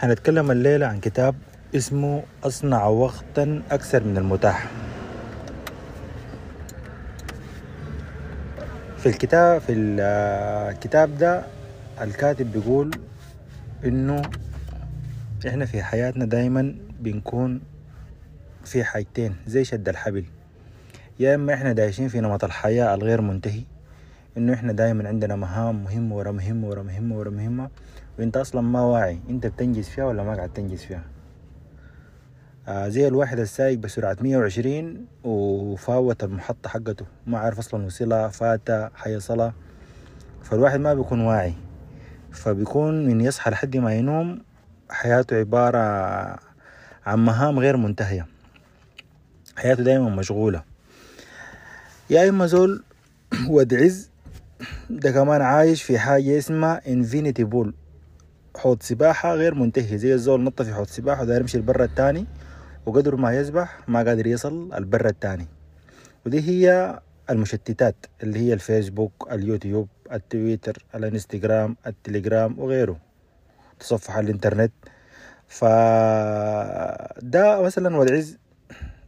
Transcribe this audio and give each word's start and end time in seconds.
هنتكلم 0.00 0.50
الليلة 0.50 0.86
عن 0.86 1.00
كتاب 1.00 1.34
اسمه 1.76 2.22
أصنع 2.44 2.86
وقتا 2.86 3.62
أكثر 3.70 4.04
من 4.04 4.18
المتاح. 4.18 4.66
في 8.98 9.06
الكتاب 9.08 9.60
في 9.60 9.72
الكتاب 9.72 11.18
ده 11.18 11.42
الكاتب 12.00 12.52
بيقول 12.52 12.90
إنه 13.84 14.22
إحنا 15.46 15.64
في 15.66 15.82
حياتنا 15.82 16.24
دايما 16.24 16.74
بنكون 17.00 17.60
في 18.64 18.84
حاجتين 18.84 19.36
زي 19.46 19.64
شد 19.64 19.88
الحبل. 19.88 20.24
يا 21.20 21.34
إما 21.34 21.54
إحنا 21.54 21.72
دايشين 21.72 22.08
في 22.08 22.20
نمط 22.20 22.44
الحياة 22.44 22.94
الغير 22.94 23.20
منتهي 23.20 23.62
إنه 24.36 24.54
إحنا 24.54 24.72
دايما 24.72 25.08
عندنا 25.08 25.36
مهام 25.36 25.84
مهمة 25.84 26.16
ورا 26.16 26.32
مهمة 26.32 26.68
ورا 26.68 26.82
مهمة 26.82 27.16
ورا 27.16 27.30
مهمة 27.30 27.68
وانت 28.18 28.36
أصلا 28.36 28.60
ما 28.60 28.80
واعي 28.80 29.20
انت 29.30 29.46
بتنجز 29.46 29.88
فيها 29.88 30.04
ولا 30.04 30.22
ما 30.22 30.34
قاعد 30.34 30.52
تنجز 30.52 30.82
فيها. 30.82 31.04
آه 32.68 32.88
زي 32.88 33.08
الواحد 33.08 33.38
السايق 33.38 33.78
بسرعة 33.78 34.16
120 34.20 35.06
وفاوت 35.24 36.24
المحطة 36.24 36.68
حقته. 36.68 37.06
ما 37.26 37.38
عارف 37.38 37.58
أصلا 37.58 37.86
وصلها 37.86 38.28
فاتة 38.28 38.88
حيصلها. 38.88 39.54
فالواحد 40.42 40.80
ما 40.80 40.94
بيكون 40.94 41.20
واعي. 41.20 41.54
فبيكون 42.32 43.06
من 43.06 43.20
يصحى 43.20 43.50
لحد 43.50 43.76
ما 43.76 43.94
ينوم 43.94 44.42
حياته 44.90 45.36
عبارة 45.36 45.78
عن 47.06 47.18
مهام 47.24 47.58
غير 47.58 47.76
منتهية. 47.76 48.26
حياته 49.56 49.82
دايما 49.82 50.08
مشغولة. 50.08 50.62
يا 52.10 52.28
إما 52.28 52.46
زول 52.46 52.82
ود 53.50 53.74
عز 53.74 54.10
ده 54.90 55.10
كمان 55.10 55.42
عايش 55.42 55.82
في 55.82 55.98
حاجة 55.98 56.38
اسمها 56.38 56.92
infinity 56.92 57.44
pool 57.44 57.74
حوض 58.56 58.82
سباحة 58.82 59.34
غير 59.34 59.54
منتهي 59.54 59.98
زي 59.98 60.14
الزول 60.14 60.44
نط 60.44 60.62
في 60.62 60.74
حوض 60.74 60.86
سباحة 60.86 61.22
وداير 61.22 61.40
يمشي 61.40 61.58
البر 61.58 61.84
التاني 61.84 62.26
وقدر 62.86 63.16
ما 63.16 63.36
يسبح 63.36 63.88
ما 63.88 64.02
قادر 64.02 64.26
يصل 64.26 64.72
البر 64.74 65.06
التاني. 65.06 65.46
ودي 66.26 66.40
هي 66.40 66.98
المشتتات 67.30 67.96
اللي 68.22 68.38
هي 68.38 68.52
الفيسبوك 68.52 69.28
اليوتيوب 69.32 69.88
التويتر 70.12 70.84
الانستغرام 70.94 71.76
التليجرام 71.86 72.58
وغيره. 72.58 72.96
تصفح 73.80 74.16
الانترنت. 74.16 74.72
فده 75.48 76.52
مثلا 77.62 77.96
والعز 77.96 78.38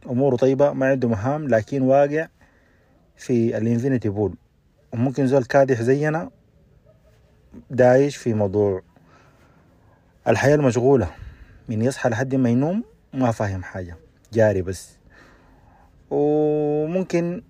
أموره 0.09 0.35
طيبة 0.35 0.73
ما 0.73 0.85
عنده 0.89 1.07
مهام 1.07 1.47
لكن 1.47 1.81
واقع 1.81 2.27
في 3.17 3.57
ال 3.57 3.63
infinity 3.63 4.09
pool. 4.09 4.35
وممكن 4.93 5.27
زول 5.27 5.43
كادح 5.43 5.81
زينا 5.81 6.29
دايش 7.69 8.15
في 8.17 8.33
موضوع 8.33 8.81
الحياة 10.27 10.55
المشغولة. 10.55 11.07
من 11.69 11.81
يصحى 11.81 12.09
لحد 12.09 12.35
ما 12.35 12.49
ينوم 12.49 12.83
ما 13.13 13.31
فاهم 13.31 13.63
حاجة. 13.63 13.97
جاري 14.33 14.61
بس. 14.61 14.97
وممكن 16.09 17.43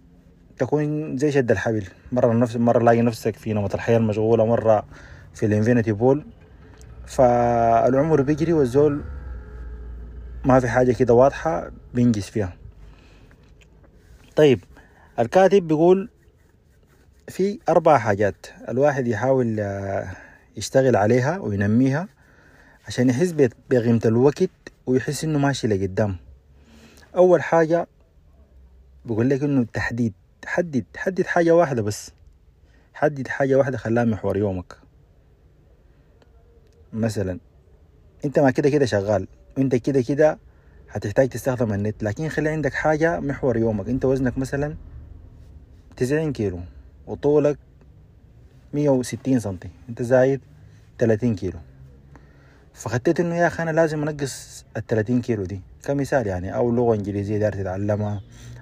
تكون 0.57 1.17
زي 1.17 1.31
شد 1.31 1.51
الحبل. 1.51 1.85
مرة 2.11 2.33
نفس 2.33 2.55
مرة 2.55 2.83
لاقي 2.83 3.01
نفسك 3.01 3.35
في 3.35 3.53
نمط 3.53 3.73
الحياة 3.73 3.97
المشغولة 3.97 4.45
مرة 4.45 4.85
في 5.33 5.45
ال 5.45 5.50
infinity 5.50 5.91
pool 5.91 6.25
فالعمر 7.05 8.21
بيجري 8.21 8.53
والزول 8.53 9.03
ما 10.45 10.59
في 10.59 10.67
حاجة 10.67 10.91
كده 10.91 11.13
واضحة 11.13 11.71
بينجز 11.93 12.23
فيها. 12.23 12.53
طيب 14.35 14.63
الكاتب 15.19 15.67
بيقول 15.67 16.09
في 17.27 17.59
أربع 17.69 17.97
حاجات 17.97 18.47
الواحد 18.69 19.07
يحاول 19.07 19.59
يشتغل 20.57 20.95
عليها 20.95 21.37
وينميها. 21.37 22.07
عشان 22.87 23.09
يحس 23.09 23.31
بقيمة 23.69 24.01
الوقت 24.05 24.49
ويحس 24.85 25.23
إنه 25.23 25.39
ماشي 25.39 25.67
لقدام. 25.67 26.17
أول 27.15 27.41
حاجة 27.41 27.87
بقول 29.05 29.29
لك 29.29 29.43
إنه 29.43 29.61
التحديد 29.61 30.13
حدد 30.45 30.85
حدد 30.95 31.25
حاجة 31.25 31.55
واحدة 31.55 31.81
بس. 31.81 32.11
حدد 32.93 33.27
حاجة 33.27 33.55
واحدة 33.55 33.77
خلاها 33.77 34.05
محور 34.05 34.37
يومك. 34.37 34.77
مثلا 36.93 37.39
أنت 38.25 38.39
ما 38.39 38.51
كده 38.51 38.69
كده 38.69 38.85
شغال. 38.85 39.27
وانت 39.57 39.75
كده 39.75 40.01
كده 40.01 40.39
هتحتاج 40.89 41.29
تستخدم 41.29 41.73
النت 41.73 42.03
لكن 42.03 42.29
خلي 42.29 42.49
عندك 42.49 42.73
حاجة 42.73 43.19
محور 43.19 43.57
يومك. 43.57 43.87
أنت 43.89 44.05
وزنك 44.05 44.37
مثلا 44.37 44.75
تسعين 45.97 46.33
كيلو 46.33 46.59
وطولك 47.07 47.57
مية 48.73 48.89
وستين 48.89 49.39
سنتي. 49.39 49.69
أنت 49.89 50.01
زايد 50.01 50.41
تلاتين 50.97 51.35
كيلو. 51.35 51.59
فخدت 52.73 53.19
إنه 53.19 53.35
يا 53.35 53.47
أخي 53.47 53.63
أنا 53.63 53.71
لازم 53.71 54.01
أنقص 54.07 54.65
ال 54.77 54.87
30 54.87 55.21
كيلو 55.21 55.43
دي. 55.43 55.61
كمثال 55.83 56.27
يعني 56.27 56.55
أو 56.55 56.71
لغة 56.71 56.95
إنجليزية 56.95 57.37
دار 57.37 57.53
تتعلمها 57.53 58.21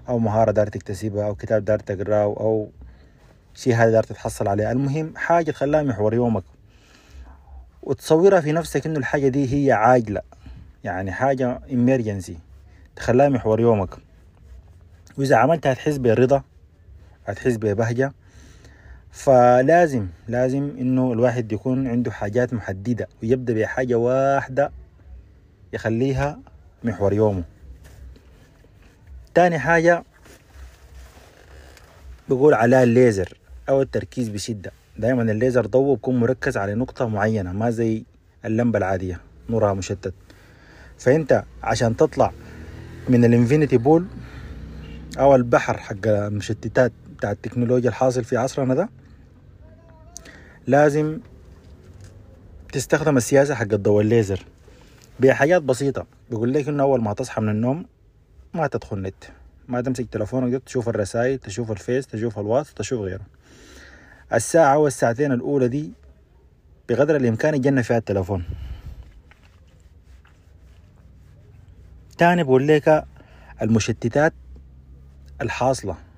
أو 0.10 0.20
مهارة 0.20 0.52
دار 0.52 0.68
تكتسبها 0.68 1.28
أو 1.28 1.36
كتاب 1.36 1.66
دار 1.66 1.80
تقرأه 1.80 2.24
أو 2.24 2.70
شيء 3.56 3.76
هذا 3.76 3.92
دار 3.92 4.04
تتحصل 4.04 4.48
عليه. 4.48 4.72
المهم 4.72 5.14
حاجة 5.18 5.52
تخليها 5.52 5.84
محور 5.84 6.14
يومك. 6.14 6.44
وتصورها 7.84 8.42
في 8.42 8.52
نفسك 8.52 8.86
إنه 8.86 9.00
الحاجة 9.00 9.28
دي 9.28 9.68
هي 9.68 9.72
عاجلة. 9.72 10.22
يعني 10.84 11.12
حاجة 11.12 11.60
امرجنسي 11.74 12.38
تخليها 12.96 13.30
محور 13.30 13.60
يومك. 13.60 13.90
وإذا 15.18 15.36
عملتها 15.36 15.72
هتحس 15.74 15.98
برضا 15.98 16.44
هتحس 17.26 17.56
ببهجة. 17.58 18.14
فلازم 19.12 20.08
لازم 20.28 20.72
إنه 20.80 21.14
الواحد 21.14 21.52
يكون 21.52 21.88
عنده 21.88 22.12
حاجات 22.12 22.54
محددة 22.54 23.08
ويبدأ 23.24 23.54
بحاجة 23.54 23.96
واحدة 23.96 24.72
يخليها 25.74 26.40
محور 26.84 27.14
يومه. 27.14 27.44
تاني 29.34 29.60
حاجة 29.60 30.04
بقول 32.30 32.54
عليها 32.54 32.84
الليزر 32.84 33.38
أو 33.70 33.82
التركيز 33.82 34.30
بشدة. 34.30 34.72
دايما 34.98 35.22
الليزر 35.22 35.66
ضوء 35.66 35.96
بيكون 35.96 36.20
مركز 36.20 36.58
على 36.58 36.76
نقطة 36.76 37.08
معينة 37.08 37.52
ما 37.52 37.70
زي 37.70 38.04
اللمبة 38.46 38.78
العادية 38.78 39.20
نورها 39.50 39.74
مشتت. 39.74 40.14
فأنت 40.98 41.44
عشان 41.64 41.96
تطلع 41.98 42.32
من 43.10 43.26
ال 43.26 43.31
infinity 43.31 43.78
pool 43.78 44.06
أو 45.20 45.36
البحر 45.36 45.78
حق 45.78 46.08
المشتتات 46.08 46.92
بتاع 47.22 47.32
التكنولوجيا 47.32 47.90
الحاصل 47.90 48.24
في 48.24 48.38
عصرنا 48.38 48.74
ده 48.74 48.90
لازم 50.68 51.20
تستخدم 52.74 53.18
السياسة 53.18 53.56
حق 53.56 53.74
الضوء 53.74 54.02
الليزر 54.02 54.46
بحاجات 55.20 55.62
بسيطة. 55.62 56.06
بيقول 56.30 56.54
لك 56.54 56.68
إنه 56.68 56.84
أول 56.84 57.02
ما 57.02 57.14
تصحى 57.14 57.42
من 57.42 57.50
النوم 57.50 57.86
ما 58.54 58.68
تدخل 58.68 59.02
نت 59.02 59.24
ما 59.68 59.82
تمسك 59.82 60.08
تلفونك 60.12 60.64
تشوف 60.64 60.90
الرسائل 60.90 61.38
تشوف 61.38 61.72
الفيس 61.72 62.08
تشوف 62.08 62.40
الواتس 62.40 62.74
تشوف 62.74 63.02
غيره. 63.02 63.26
الساعة 64.34 64.78
والساعتين 64.78 65.32
الأولى 65.32 65.68
دي 65.68 65.92
بقدر 66.90 67.16
الإمكان 67.16 67.56
يجنن 67.56 67.82
فيها 67.82 67.98
التلفون 67.98 68.44
تاني 72.18 72.44
بقول 72.44 72.68
لك 72.68 73.06
المشتتات 73.62 74.34
الحاصلة. 75.42 76.11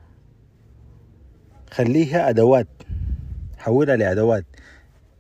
خليها 1.73 2.29
أدوات 2.29 2.67
حولها 3.57 3.95
لأدوات. 3.95 4.45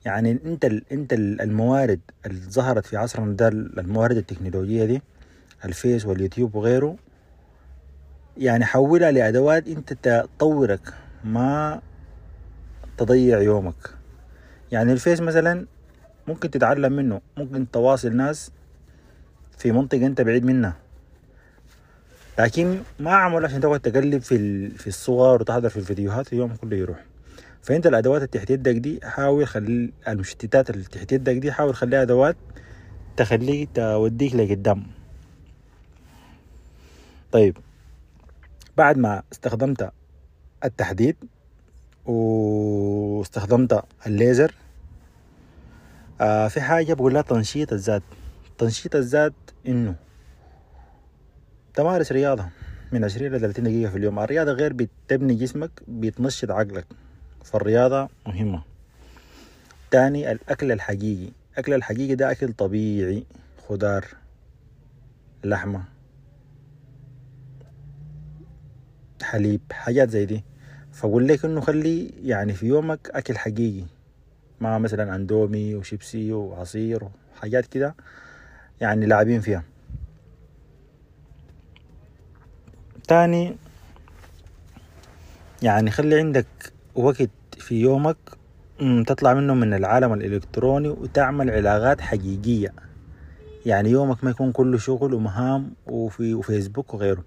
يعني 0.05 0.31
أنت 0.45 0.65
أنت 0.91 1.13
الموارد 1.13 1.99
اللي 2.25 2.39
ظهرت 2.49 2.85
في 2.85 2.97
عصرنا 2.97 3.33
ده 3.33 3.47
الموارد 3.47 4.17
التكنولوجية 4.17 4.85
دي 4.85 5.01
الفيس 5.65 6.05
واليوتيوب 6.05 6.55
وغيره 6.55 6.95
يعني 8.37 8.65
حولها 8.65 9.11
لأدوات 9.11 9.67
أنت 9.67 9.93
تطورك 9.93 10.93
ما 11.23 11.81
تضيع 12.97 13.41
يومك. 13.41 13.89
يعني 14.71 14.93
الفيس 14.93 15.21
مثلا 15.21 15.65
ممكن 16.27 16.51
تتعلم 16.51 16.93
منه 16.93 17.21
ممكن 17.37 17.71
تواصل 17.71 18.15
ناس 18.15 18.51
في 19.57 19.71
منطقة 19.71 20.05
أنت 20.05 20.21
بعيد 20.21 20.45
منها. 20.45 20.82
لكن 22.39 22.79
ما 22.99 23.11
عمل 23.11 23.45
عشان 23.45 23.61
تقعد 23.61 23.79
تقلب 23.79 24.21
في 24.21 24.69
في 24.69 24.87
الصور 24.87 25.41
وتحضر 25.41 25.69
في 25.69 25.77
الفيديوهات 25.77 26.33
اليوم 26.33 26.55
كله 26.55 26.77
يروح. 26.77 27.03
فأنت 27.61 27.87
الأدوات 27.87 28.17
اللي 28.17 28.27
تحت 28.27 28.49
يدك 28.49 28.75
دي 28.75 28.99
حاول 29.03 29.47
خلي 29.47 29.91
المشتتات 30.07 30.69
اللي 30.69 30.83
تحت 30.83 31.11
يدك 31.11 31.35
دي 31.35 31.51
حاول 31.51 31.75
خليها 31.75 32.01
أدوات 32.01 32.35
تخليك 33.17 33.69
توديك 33.75 34.35
لقدام. 34.35 34.83
طيب 37.31 37.57
بعد 38.77 38.97
ما 38.97 39.23
استخدمت 39.31 39.91
التحديد 40.63 41.15
واستخدمت 42.05 43.83
الليزر 44.07 44.53
آه 46.21 46.47
في 46.47 46.61
حاجة 46.61 46.93
بقول 46.93 47.13
لها 47.13 47.21
تنشيط 47.21 47.73
الذات. 47.73 48.03
تنشيط 48.57 48.95
الذات 48.95 49.33
إنه 49.67 49.95
تمارس 51.75 52.11
رياضة 52.11 52.45
من 52.91 53.03
20 53.03 53.31
ل 53.35 53.39
30 53.39 53.63
دقيقة 53.63 53.89
في 53.91 53.97
اليوم. 53.97 54.19
الرياضة 54.19 54.51
غير 54.51 54.73
بتبني 54.73 55.33
جسمك 55.35 55.71
بتنشط 55.87 56.51
عقلك. 56.51 56.85
فالرياضة 57.43 58.09
مهمة. 58.27 58.63
تاني 59.91 60.31
الأكل 60.31 60.71
الحقيقي. 60.71 61.31
أكل 61.57 61.73
الحقيقي 61.73 62.15
ده 62.15 62.31
أكل 62.31 62.53
طبيعي. 62.53 63.23
خضار 63.67 64.05
لحمة 65.43 65.83
حليب 69.23 69.61
حاجات 69.71 70.09
زي 70.09 70.25
دي. 70.25 70.43
فأقول 70.91 71.27
لك 71.27 71.45
إنه 71.45 71.61
خلي 71.61 72.13
يعني 72.23 72.53
في 72.53 72.65
يومك 72.65 73.09
أكل 73.13 73.37
حقيقي. 73.37 73.85
ما 74.59 74.77
مثلا 74.77 75.15
أندومي 75.15 75.75
وشيبسي 75.75 76.33
وعصير 76.33 77.03
وحاجات 77.35 77.65
كده 77.65 77.95
يعني 78.81 79.05
لاعبين 79.05 79.41
فيها. 79.41 79.63
تاني 83.07 83.55
يعني 85.61 85.91
خلي 85.91 86.19
عندك 86.19 86.45
وقت 86.95 87.29
في 87.57 87.75
يومك 87.75 88.17
تطلع 89.07 89.33
منه 89.33 89.53
من 89.53 89.73
العالم 89.73 90.13
الإلكتروني 90.13 90.89
وتعمل 90.89 91.51
علاقات 91.51 92.01
حقيقية. 92.01 92.73
يعني 93.65 93.89
يومك 93.89 94.23
ما 94.23 94.29
يكون 94.29 94.51
كله 94.51 94.77
شغل 94.77 95.13
ومهام 95.13 95.73
وفي 95.87 96.33
وفيسبوك 96.33 96.93
وغيره. 96.93 97.23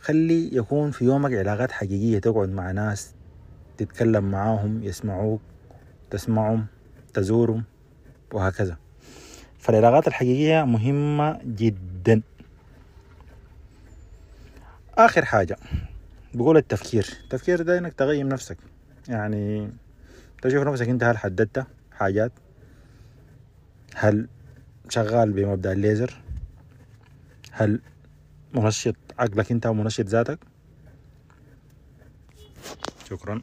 خلي 0.00 0.56
يكون 0.56 0.90
في 0.90 1.04
يومك 1.04 1.32
علاقات 1.32 1.72
حقيقية 1.72 2.18
تقعد 2.18 2.48
مع 2.48 2.70
ناس 2.70 3.14
تتكلم 3.76 4.24
معاهم 4.30 4.82
يسمعوك 4.82 5.40
تسمعهم 6.10 6.66
تزورهم 7.14 7.64
وهكذا. 8.32 8.76
فالعلاقات 9.58 10.08
الحقيقية 10.08 10.64
مهمة 10.64 11.38
جدا. 11.44 12.22
آخر 14.98 15.24
حاجة 15.24 15.56
بقول 16.34 16.56
التفكير. 16.56 17.06
التفكير 17.24 17.62
ده 17.62 17.78
إنك 17.78 17.92
تغيم 17.92 18.28
نفسك. 18.28 18.58
يعني 19.08 19.72
تشوف 20.42 20.66
نفسك 20.66 20.88
أنت 20.88 21.04
هل 21.04 21.18
حددت 21.18 21.66
حاجات؟ 21.92 22.32
هل 23.94 24.28
شغال 24.88 25.32
بمبدأ 25.32 25.72
الليزر؟ 25.72 26.22
هل 27.52 27.80
منشط 28.54 28.96
عقلك 29.18 29.50
أنت 29.52 29.66
ومنشط 29.66 30.04
ذاتك؟ 30.04 30.38
شكرا. 33.10 33.42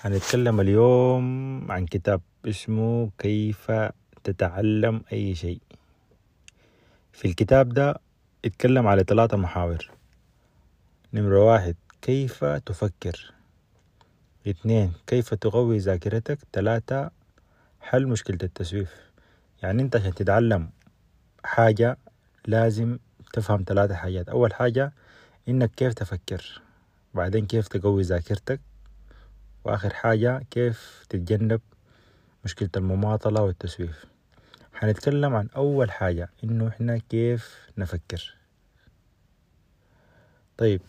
هنتكلم 0.00 0.60
اليوم 0.60 1.72
عن 1.72 1.86
كتاب 1.86 2.20
اسمه 2.44 3.10
كيف 3.18 3.72
تتعلم 4.24 5.02
أي 5.12 5.34
شيء. 5.34 5.60
في 7.12 7.28
الكتاب 7.28 7.68
ده 7.68 8.07
اتكلم 8.44 8.86
على 8.86 9.04
ثلاثة 9.04 9.36
محاور. 9.36 9.90
نمرة 11.12 11.44
واحد 11.44 11.76
كيف 12.02 12.44
تفكر؟ 12.44 13.32
اثنين 14.46 14.92
كيف 15.06 15.34
تقوي 15.34 15.78
ذاكرتك؟ 15.78 16.38
ثلاثة 16.52 17.10
حل 17.80 18.06
مشكلة 18.06 18.38
التسويف. 18.42 18.94
يعني 19.62 19.82
انت 19.82 19.96
عشان 19.96 20.14
تتعلم 20.14 20.70
حاجة 21.44 21.98
لازم 22.46 22.98
تفهم 23.32 23.64
ثلاثة 23.66 23.94
حاجات. 23.94 24.28
أول 24.28 24.54
حاجة 24.54 24.92
إنك 25.48 25.70
كيف 25.70 25.94
تفكر؟ 25.94 26.62
بعدين 27.14 27.46
كيف 27.46 27.68
تقوي 27.68 28.02
ذاكرتك؟ 28.02 28.60
وآخر 29.64 29.94
حاجة 29.94 30.42
كيف 30.50 31.06
تتجنب 31.08 31.60
مشكلة 32.44 32.70
المماطلة 32.76 33.42
والتسويف؟ 33.42 34.04
هنتكلم 34.78 35.34
عن 35.36 35.48
أول 35.56 35.90
حاجة 35.90 36.30
إنه 36.44 36.68
إحنا 36.68 36.98
كيف 36.98 37.70
نفكر. 37.78 38.34
طيب. 40.58 40.80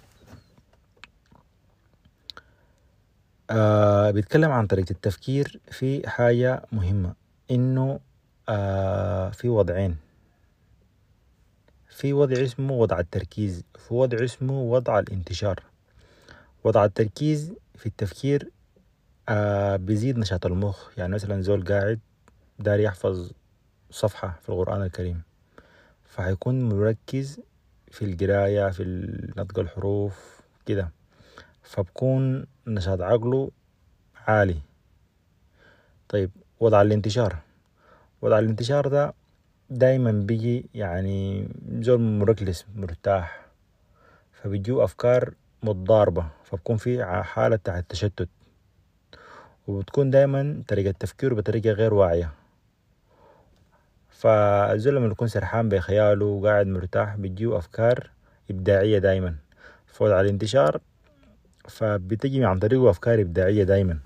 آه 3.50 4.12
بيتكلم 4.12 4.52
عن 4.52 4.68
طريقة 4.68 4.92
التفكير 4.92 5.60
في 5.72 6.10
حاجة 6.10 6.66
مهمة 6.72 7.14
إنه 7.52 8.00
آه 8.50 9.30
في 9.30 9.50
وضعين. 9.50 9.98
في 11.88 12.14
وضع 12.14 12.44
اسمه 12.44 12.74
وضع 12.74 13.00
التركيز 13.00 13.64
في 13.88 13.94
وضع 13.94 14.24
اسمه 14.24 14.62
وضع 14.62 15.00
الانتشار. 15.00 15.64
وضع 16.64 16.86
التركيز 16.86 17.54
في 17.76 17.86
التفكير 17.86 18.52
آه 19.30 19.76
بيزيد 19.76 20.18
نشاط 20.18 20.46
المخ. 20.46 20.90
يعني 20.98 21.14
مثلا 21.14 21.42
زول 21.42 21.66
قاعد 21.66 22.00
داري 22.60 22.84
يحفظ 22.84 23.32
صفحة 23.92 24.40
في 24.42 24.50
القرآن 24.50 24.82
الكريم. 24.82 25.22
فهيكون 26.06 26.70
مركز 26.70 27.40
في 27.92 28.06
القراية 28.06 28.70
في 28.70 28.84
نطق 29.38 29.60
الحروف 29.60 30.42
كده. 30.66 30.92
فبكون 31.64 32.46
نشاط 32.68 33.02
عقله 33.02 33.52
عالي. 34.28 34.62
طيب 36.10 36.32
وضع 36.60 36.82
الانتشار. 36.82 37.38
وضع 38.22 38.40
الانتشار 38.40 38.88
ده 38.88 39.14
دايما 39.70 40.12
بيجي 40.12 40.70
يعني 40.74 41.50
زول 41.80 42.02
مركلس 42.02 42.66
مرتاح. 42.76 43.46
فبيجو 44.32 44.84
أفكار 44.84 45.34
متضاربة. 45.64 46.28
فبكون 46.44 46.78
في 46.78 47.06
حالة 47.24 47.56
تحت 47.56 47.86
تشتت. 47.90 48.30
وبتكون 49.68 50.10
دايما 50.10 50.64
طريقة 50.68 50.92
تفكيره 51.00 51.36
بطريقة 51.36 51.72
غير 51.72 51.94
واعية. 51.94 52.39
فالزول 54.20 54.96
لما 54.96 55.08
يكون 55.08 55.28
سرحان 55.28 55.70
بخياله 55.70 56.26
وقاعد 56.26 56.68
مرتاح 56.68 57.16
بتجيه 57.16 57.58
أفكار 57.58 58.10
إبداعية 58.52 59.00
دايما. 59.00 59.36
فوضع 59.88 60.22
الانتشار 60.22 60.82
فبتجي 61.68 62.46
عن 62.46 62.60
طريقه 62.60 62.90
أفكار 62.90 63.22
إبداعية 63.22 63.64
دايما. 63.64 64.00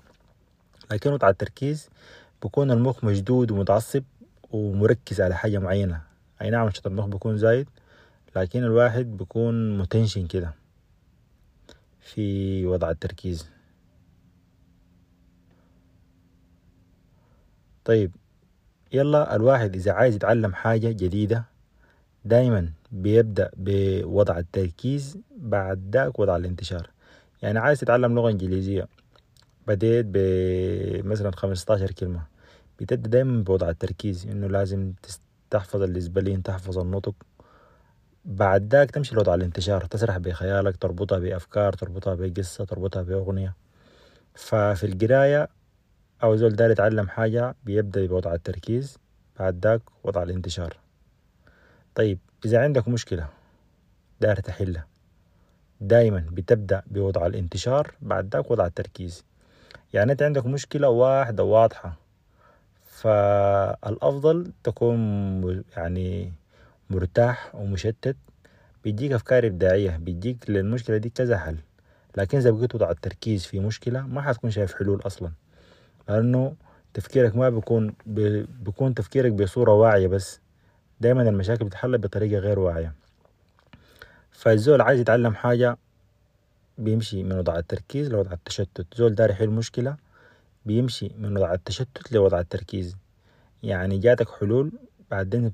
لكن 0.90 1.12
وضع 1.12 1.28
التركيز 1.28 1.88
بكون 2.42 2.70
المخ 2.70 3.04
مشدود 3.04 3.50
ومتعصب 3.50 4.02
ومركز 4.50 5.20
على 5.20 5.34
حاجة 5.36 5.58
معينة. 5.58 6.00
أي 6.42 6.50
نعم 6.50 6.66
نشاط 6.68 6.86
المخ 6.86 7.06
بيكون 7.06 7.38
زايد 7.38 7.68
لكن 8.36 8.64
الواحد 8.64 9.16
بيكون 9.16 9.78
متنشن 9.78 10.26
كده 10.26 10.54
في 12.00 12.66
وضع 12.66 12.90
التركيز. 12.90 13.48
طيب 17.84 18.10
يلا 18.94 19.36
الواحد 19.36 19.74
إذا 19.74 19.92
عايز 19.92 20.14
يتعلم 20.14 20.54
حاجة 20.54 20.88
جديدة 20.88 21.44
دايما 22.24 22.70
بيبدأ 22.92 23.50
بوضع 23.56 24.38
التركيز 24.38 25.18
بعد 25.36 25.96
ذاك 25.96 26.18
وضع 26.18 26.36
الانتشار. 26.36 26.90
يعني 27.42 27.58
عايز 27.58 27.80
تتعلم 27.80 28.14
لغة 28.14 28.30
إنجليزية 28.30 28.88
بديت 29.66 30.06
بمثلا 30.08 31.30
خمستاشر 31.30 31.90
كلمة. 31.90 32.22
بتبدأ 32.80 33.08
دايما 33.08 33.42
بوضع 33.42 33.70
التركيز 33.70 34.26
إنه 34.26 34.46
لازم 34.46 34.92
تحفظ 35.50 35.82
الإسبالين 35.82 36.42
تحفظ 36.42 36.78
النطق. 36.78 37.14
بعد 38.24 38.74
ذاك 38.74 38.90
تمشي 38.90 39.14
لوضع 39.14 39.34
الانتشار 39.34 39.84
تسرح 39.84 40.18
بخيالك 40.18 40.76
تربطها 40.76 41.18
بأفكار 41.18 41.72
تربطها 41.72 42.14
بقصة 42.14 42.64
تربطها 42.64 43.02
بأغنية. 43.02 43.54
ففي 44.34 44.86
القراية 44.86 45.48
أو 46.24 46.36
زول 46.36 46.56
دار 46.56 46.70
يتعلم 46.70 47.08
حاجة 47.08 47.54
بيبدأ 47.64 48.06
بوضع 48.06 48.34
التركيز 48.34 48.98
بعد 49.38 49.66
ذاك 49.66 49.80
وضع 50.04 50.22
الانتشار. 50.22 50.76
طيب 51.94 52.18
إذا 52.44 52.62
عندك 52.62 52.88
مشكلة 52.88 53.28
دار 54.20 54.36
تحلها. 54.36 54.86
دايما 55.80 56.26
بتبدأ 56.32 56.82
بوضع 56.86 57.26
الانتشار 57.26 57.94
بعد 58.02 58.34
ذاك 58.36 58.50
وضع 58.50 58.66
التركيز. 58.66 59.24
يعني 59.92 60.12
أنت 60.12 60.22
عندك 60.22 60.46
مشكلة 60.46 60.88
واحدة 60.88 61.44
واضحة 61.44 61.96
فالأفضل 62.86 64.52
تكون 64.64 65.64
يعني 65.76 66.32
مرتاح 66.90 67.54
ومشتت. 67.54 68.16
بيديك 68.84 69.12
أفكار 69.12 69.46
إبداعية 69.46 69.96
بيديك 69.96 70.50
للمشكلة 70.50 70.96
دي 70.96 71.10
كذا 71.10 71.38
حل. 71.38 71.56
لكن 72.16 72.38
إذا 72.38 72.50
بقيت 72.50 72.74
وضع 72.74 72.90
التركيز 72.90 73.46
في 73.46 73.60
مشكلة 73.60 74.06
ما 74.06 74.22
حتكون 74.22 74.50
شايف 74.50 74.74
حلول 74.74 75.00
أصلا. 75.06 75.43
لأنه 76.08 76.54
تفكيرك 76.94 77.36
ما 77.36 77.50
بيكون 77.50 77.94
بيكون 78.64 78.94
تفكيرك 78.94 79.32
بصورة 79.32 79.72
واعية 79.72 80.06
بس. 80.06 80.40
دايما 81.00 81.22
المشاكل 81.22 81.64
بتحل 81.64 81.98
بطريقة 81.98 82.38
غير 82.38 82.58
واعية. 82.58 82.92
فالزول 84.30 84.80
عايز 84.80 85.00
يتعلم 85.00 85.34
حاجة 85.34 85.76
بيمشي 86.78 87.22
من 87.22 87.32
وضع 87.32 87.58
التركيز 87.58 88.08
لوضع 88.08 88.32
التشتت. 88.32 88.86
زول 88.96 89.14
داري 89.14 89.32
يحل 89.32 89.48
مشكلة 89.48 89.96
بيمشي 90.66 91.10
من 91.18 91.36
وضع 91.36 91.54
التشتت 91.54 92.12
لوضع 92.12 92.40
التركيز. 92.40 92.96
يعني 93.62 93.98
جاتك 93.98 94.28
حلول 94.30 94.72
بعدين 95.10 95.52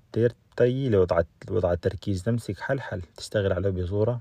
تجي 0.57 0.89
لوضع 0.89 1.23
وضع 1.51 1.73
التركيز. 1.73 2.23
تمسك 2.23 2.61
حل 2.61 2.81
حل 2.81 3.03
تشتغل 3.17 3.53
عليه 3.53 3.71
بصورة 3.71 4.21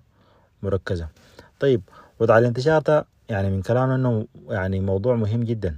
مركزة. 0.63 1.07
طيب 1.59 1.81
وضع 2.19 2.38
الانتشار 2.38 2.81
ده 2.81 3.05
يعني 3.29 3.50
من 3.50 3.62
كلامنا 3.62 3.95
إنه 3.95 4.27
يعني 4.50 4.79
موضوع 4.79 5.15
مهم 5.15 5.43
جدا. 5.43 5.77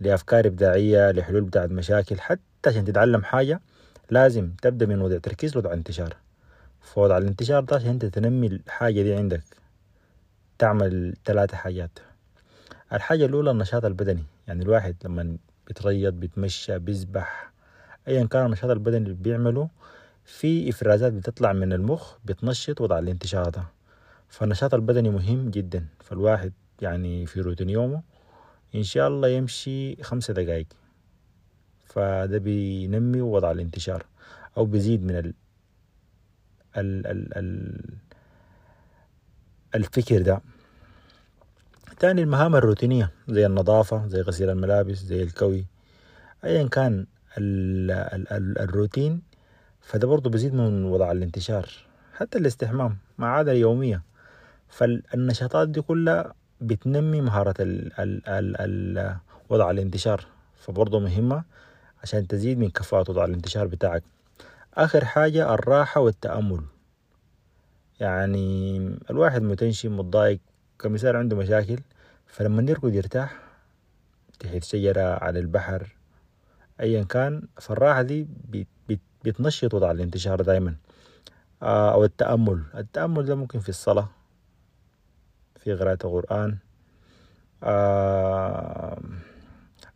لأفكار 0.00 0.46
إبداعية 0.46 1.10
لحلول 1.10 1.40
بتاعت 1.42 1.70
مشاكل 1.70 2.20
حتى 2.20 2.40
عشان 2.66 2.84
تتعلم 2.84 3.24
حاجة 3.24 3.60
لازم 4.10 4.50
تبدأ 4.62 4.86
من 4.86 5.00
وضع 5.02 5.18
تركيز 5.18 5.54
لوضع 5.54 5.72
انتشار. 5.72 6.16
فوضع 6.80 7.18
الانتشار 7.18 7.64
ده 7.64 7.76
عشان 7.76 7.98
تنمي 7.98 8.46
الحاجة 8.46 9.02
دي 9.02 9.14
عندك. 9.14 9.42
تعمل 10.58 11.14
ثلاثة 11.24 11.56
حاجات. 11.56 11.90
الحاجة 12.92 13.26
الأولى 13.26 13.50
النشاط 13.50 13.84
البدني. 13.84 14.24
يعني 14.48 14.62
الواحد 14.62 14.96
لما 15.04 15.36
بتريض 15.68 16.14
بتمشى 16.14 16.78
بيسبح 16.78 17.50
ايا 18.08 18.24
كان 18.24 18.46
النشاط 18.46 18.70
البدني 18.70 19.04
اللي 19.04 19.14
بيعمله 19.14 19.68
في 20.24 20.68
إفرازات 20.70 21.12
بتطلع 21.12 21.52
من 21.52 21.72
المخ 21.72 22.14
بتنشط 22.24 22.80
وضع 22.80 22.98
الانتشار 22.98 23.48
ده. 23.48 23.64
فالنشاط 24.28 24.74
البدني 24.74 25.10
مهم 25.10 25.50
جدا. 25.50 25.86
فالواحد 26.04 26.52
يعني 26.82 27.26
في 27.26 27.40
روتين 27.40 27.70
يومه 27.70 28.02
إن 28.74 28.82
شاء 28.82 29.08
الله 29.08 29.28
يمشي 29.28 30.02
خمسة 30.02 30.34
دقائق 30.34 30.66
فده 31.84 32.38
بينمي 32.38 33.20
وضع 33.20 33.50
الانتشار 33.50 34.06
أو 34.56 34.64
بيزيد 34.64 35.04
من 35.04 35.16
ال 35.16 35.34
ال 36.76 37.06
ال 37.06 37.36
ال 37.38 37.80
الفكر 39.74 40.22
ده. 40.22 40.40
تاني 41.98 42.22
المهام 42.22 42.56
الروتينية 42.56 43.10
زي 43.28 43.46
النظافة 43.46 44.06
زي 44.06 44.20
غسيل 44.20 44.50
الملابس 44.50 44.98
زي 44.98 45.22
الكوي. 45.22 45.66
أيا 46.44 46.68
كان 46.68 47.06
ال 47.38 47.90
ال 47.90 48.32
ال 48.32 48.58
الروتين 48.58 49.22
فده 49.80 50.06
برضه 50.08 50.30
بيزيد 50.30 50.54
من 50.54 50.84
وضع 50.84 51.12
الانتشار 51.12 51.68
حتى 52.14 52.38
الاستحمام 52.38 52.96
مع 53.18 53.28
عادة 53.36 53.52
يومية 53.52 54.02
فالنشاطات 54.68 55.68
دي 55.68 55.80
كلها 55.82 56.34
بتنمي 56.60 57.20
مهارة 57.20 57.54
ال 57.60 58.00
ال 58.00 58.28
ال 58.28 58.56
ال 58.60 59.16
وضع 59.48 59.70
الانتشار 59.70 60.24
فبرضه 60.56 61.00
مهمة 61.00 61.44
عشان 62.02 62.26
تزيد 62.26 62.58
من 62.58 62.70
كفاءة 62.70 63.10
وضع 63.10 63.24
الانتشار 63.24 63.66
بتاعك. 63.66 64.02
آخر 64.74 65.04
حاجة 65.04 65.54
الراحة 65.54 66.00
والتأمل. 66.00 66.60
يعني 68.00 68.76
الواحد 69.10 69.42
متنشن 69.42 69.90
متضايق 69.90 70.40
كمثال 70.78 71.16
عنده 71.16 71.36
مشاكل 71.36 71.78
فلما 72.26 72.70
يرقد 72.70 72.94
يرتاح 72.94 73.38
تحت 74.40 74.64
شجرة 74.64 75.02
على 75.24 75.38
البحر 75.38 75.96
أيا 76.80 77.02
كان 77.02 77.42
فالراحة 77.60 78.02
دي 78.02 78.26
بتنشط 79.24 79.74
وضع 79.74 79.90
الانتشار 79.90 80.40
دايما. 80.42 80.74
آه 81.62 81.92
أو 81.92 82.04
التأمل. 82.04 82.62
التأمل 82.74 83.24
ده 83.24 83.34
ممكن 83.34 83.58
في 83.60 83.68
الصلاة. 83.68 84.08
في 85.60 85.74
قراءة 85.74 85.98
القرآن 86.06 86.56
آه 87.62 89.02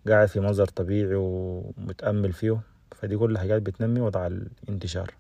قاعد 0.08 0.28
في 0.28 0.40
منظر 0.40 0.66
طبيعي 0.66 1.14
ومتأمل 1.14 2.32
فيه. 2.32 2.60
فدي 2.96 3.16
كل 3.16 3.38
حاجات 3.38 3.62
بتنمي 3.62 4.00
وضع 4.00 4.26
الانتشار. 4.26 5.14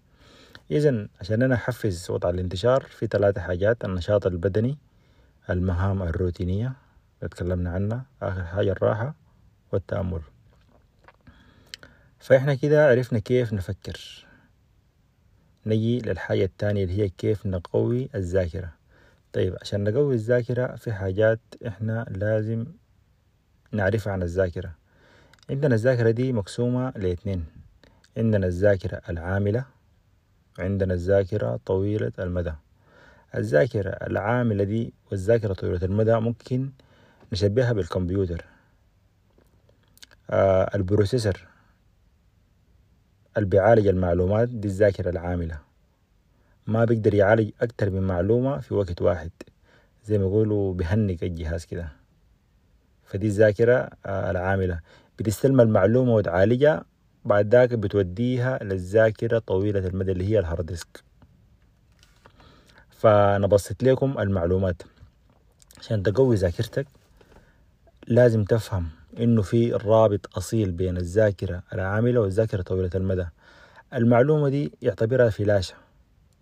إذا 0.70 1.08
عشان 1.20 1.42
أنا 1.42 1.54
أحفز 1.54 2.10
وضع 2.10 2.30
الانتشار 2.30 2.80
في 2.82 3.06
ثلاثة 3.06 3.40
حاجات. 3.40 3.84
النشاط 3.84 4.26
البدني 4.26 4.78
المهام 5.50 6.02
الروتينية 6.02 6.72
اتكلمنا 7.22 7.70
عنها 7.70 8.04
آخر 8.22 8.44
حاجة 8.44 8.72
الراحة 8.72 9.14
والتأمل. 9.72 10.20
فإحنا 12.18 12.54
كده 12.54 12.88
عرفنا 12.90 13.18
كيف 13.18 13.52
نفكر. 13.52 14.26
نجي 15.66 15.98
للحاجة 16.00 16.44
التانية 16.44 16.84
اللي 16.84 17.02
هي 17.02 17.08
كيف 17.08 17.46
نقوي 17.46 18.08
الذاكرة. 18.14 18.72
طيب 19.34 19.56
عشان 19.60 19.84
نقوي 19.84 20.14
الذاكرة 20.14 20.76
في 20.76 20.92
حاجات 20.92 21.40
إحنا 21.66 22.06
لازم 22.10 22.66
نعرفها 23.72 24.12
عن 24.12 24.22
الذاكرة. 24.22 24.74
عندنا 25.50 25.74
الذاكرة 25.74 26.10
دي 26.10 26.32
مقسومة 26.32 26.90
لاثنين 26.96 27.44
عندنا 28.16 28.46
الذاكرة 28.46 29.00
العاملة 29.08 29.64
وعندنا 30.58 30.94
الذاكرة 30.94 31.60
طويلة 31.66 32.12
المدى. 32.18 32.52
الذاكرة 33.34 33.90
العاملة 33.90 34.64
دي 34.64 34.92
والذاكرة 35.10 35.52
طويلة 35.52 35.84
المدى 35.84 36.14
ممكن 36.14 36.70
نشبهها 37.32 37.72
بالكمبيوتر. 37.72 38.44
آه 40.30 40.70
البروسيسور 40.74 41.46
اللي 43.36 43.48
بيعالج 43.48 43.86
المعلومات 43.86 44.48
دي 44.48 44.68
الذاكرة 44.68 45.10
العاملة. 45.10 45.58
ما 46.66 46.84
بيقدر 46.84 47.14
يعالج 47.14 47.50
أكتر 47.60 47.90
من 47.90 48.02
معلومة 48.02 48.58
في 48.60 48.74
وقت 48.74 49.02
واحد. 49.02 49.30
زي 50.04 50.18
ما 50.18 50.24
يقولوا 50.24 50.74
بيهنج 50.74 51.24
الجهاز 51.24 51.64
كده. 51.64 51.88
فدي 53.04 53.26
الذاكرة 53.26 53.90
آه 54.06 54.30
العاملة. 54.30 54.80
بتستلم 55.18 55.60
المعلومة 55.60 56.14
وتعالجها 56.14 56.84
بعد 57.24 57.54
ذاك 57.54 57.74
بتوديها 57.74 58.58
للذاكرة 58.64 59.38
طويلة 59.38 59.86
المدى 59.86 60.12
اللي 60.12 60.28
هي 60.28 60.38
ال 60.38 60.44
hard 60.44 60.66
disk 60.66 61.04
فأنا 62.90 63.46
بسط 63.46 63.82
لكم 63.82 64.18
المعلومات. 64.18 64.82
عشان 65.78 66.02
تقوي 66.02 66.36
ذاكرتك 66.36 66.86
لازم 68.06 68.44
تفهم 68.44 68.88
إنه 69.18 69.42
في 69.42 69.72
رابط 69.72 70.36
أصيل 70.36 70.72
بين 70.72 70.96
الذاكرة 70.96 71.62
العاملة 71.72 72.20
والذاكرة 72.20 72.62
طويلة 72.62 72.90
المدى. 72.94 73.26
المعلومة 73.94 74.48
دي 74.48 74.72
يعتبرها 74.82 75.30
فلاشة. 75.30 75.74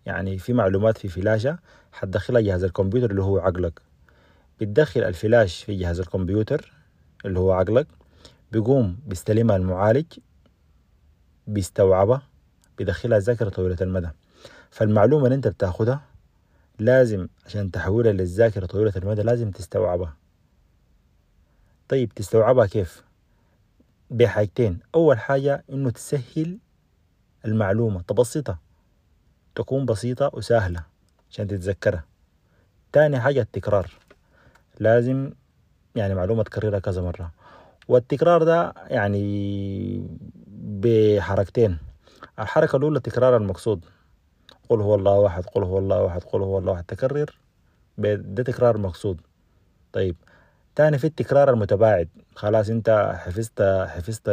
يعني 0.06 0.38
في 0.38 0.52
معلومات 0.52 0.98
في 0.98 1.08
فلاشة 1.08 1.58
حتدخلها 1.92 2.40
جهاز 2.40 2.64
الكمبيوتر 2.64 3.10
اللي 3.10 3.22
هو 3.22 3.38
عقلك. 3.38 3.82
بتدخل 4.60 5.02
الفلاش 5.02 5.64
في 5.64 5.74
جهاز 5.76 6.00
الكمبيوتر 6.00 6.72
اللي 7.24 7.38
هو 7.38 7.52
عقلك 7.52 7.86
بيقوم 8.52 8.98
بيستلمها 9.06 9.56
المعالج 9.56 10.06
بيستوعبها 11.46 12.22
بيدخلها 12.78 13.18
ذاكرة 13.18 13.48
طويلة 13.48 13.76
المدى. 13.80 14.08
فالمعلومة 14.70 15.24
اللي 15.24 15.34
انت 15.34 15.48
بتاخدها 15.48 16.00
لازم 16.78 17.28
عشان 17.46 17.70
تحولها 17.70 18.12
للذاكرة 18.12 18.66
طويلة 18.66 18.92
المدى 18.96 19.22
لازم 19.22 19.50
تستوعبها. 19.50 20.16
طيب 21.88 22.14
تستوعبها 22.14 22.66
كيف؟ 22.66 23.04
بحاجتين. 24.10 24.78
أول 24.94 25.18
حاجة 25.18 25.64
إنه 25.70 25.90
تسهل 25.90 26.58
المعلومة 27.44 28.02
تبسطها. 28.02 28.58
تكون 29.54 29.86
بسيطة 29.86 30.30
وسهلة 30.32 30.84
عشان 31.30 31.46
تتذكرها. 31.46 32.04
تاني 32.92 33.20
حاجة 33.20 33.40
التكرار. 33.40 33.90
لازم 34.80 35.32
يعني 35.94 36.14
معلومة 36.14 36.42
تكررها 36.42 36.78
كذا 36.78 37.02
مرة. 37.02 37.32
والتكرار 37.88 38.42
ده 38.42 38.74
يعني 38.86 40.08
بحركتين. 40.56 41.78
الحركة 42.38 42.76
الأولى 42.76 43.00
تكرار 43.00 43.36
المقصود. 43.36 43.84
قل 44.68 44.80
هو 44.80 44.94
الله 44.94 45.12
واحد 45.12 45.46
قل 45.46 45.62
هو 45.62 45.78
الله 45.78 46.02
واحد 46.02 46.22
قل 46.24 46.42
هو 46.42 46.58
الله 46.58 46.72
واحد. 46.72 46.84
تكرر 46.84 47.34
ده 47.98 48.42
تكرار 48.42 48.78
مقصود. 48.78 49.20
طيب. 49.92 50.16
تاني 50.74 50.98
في 50.98 51.06
التكرار 51.06 51.50
المتباعد. 51.50 52.08
خلاص 52.36 52.68
انت 52.68 53.14
حفظت 53.18 53.62
حفظت 53.88 54.28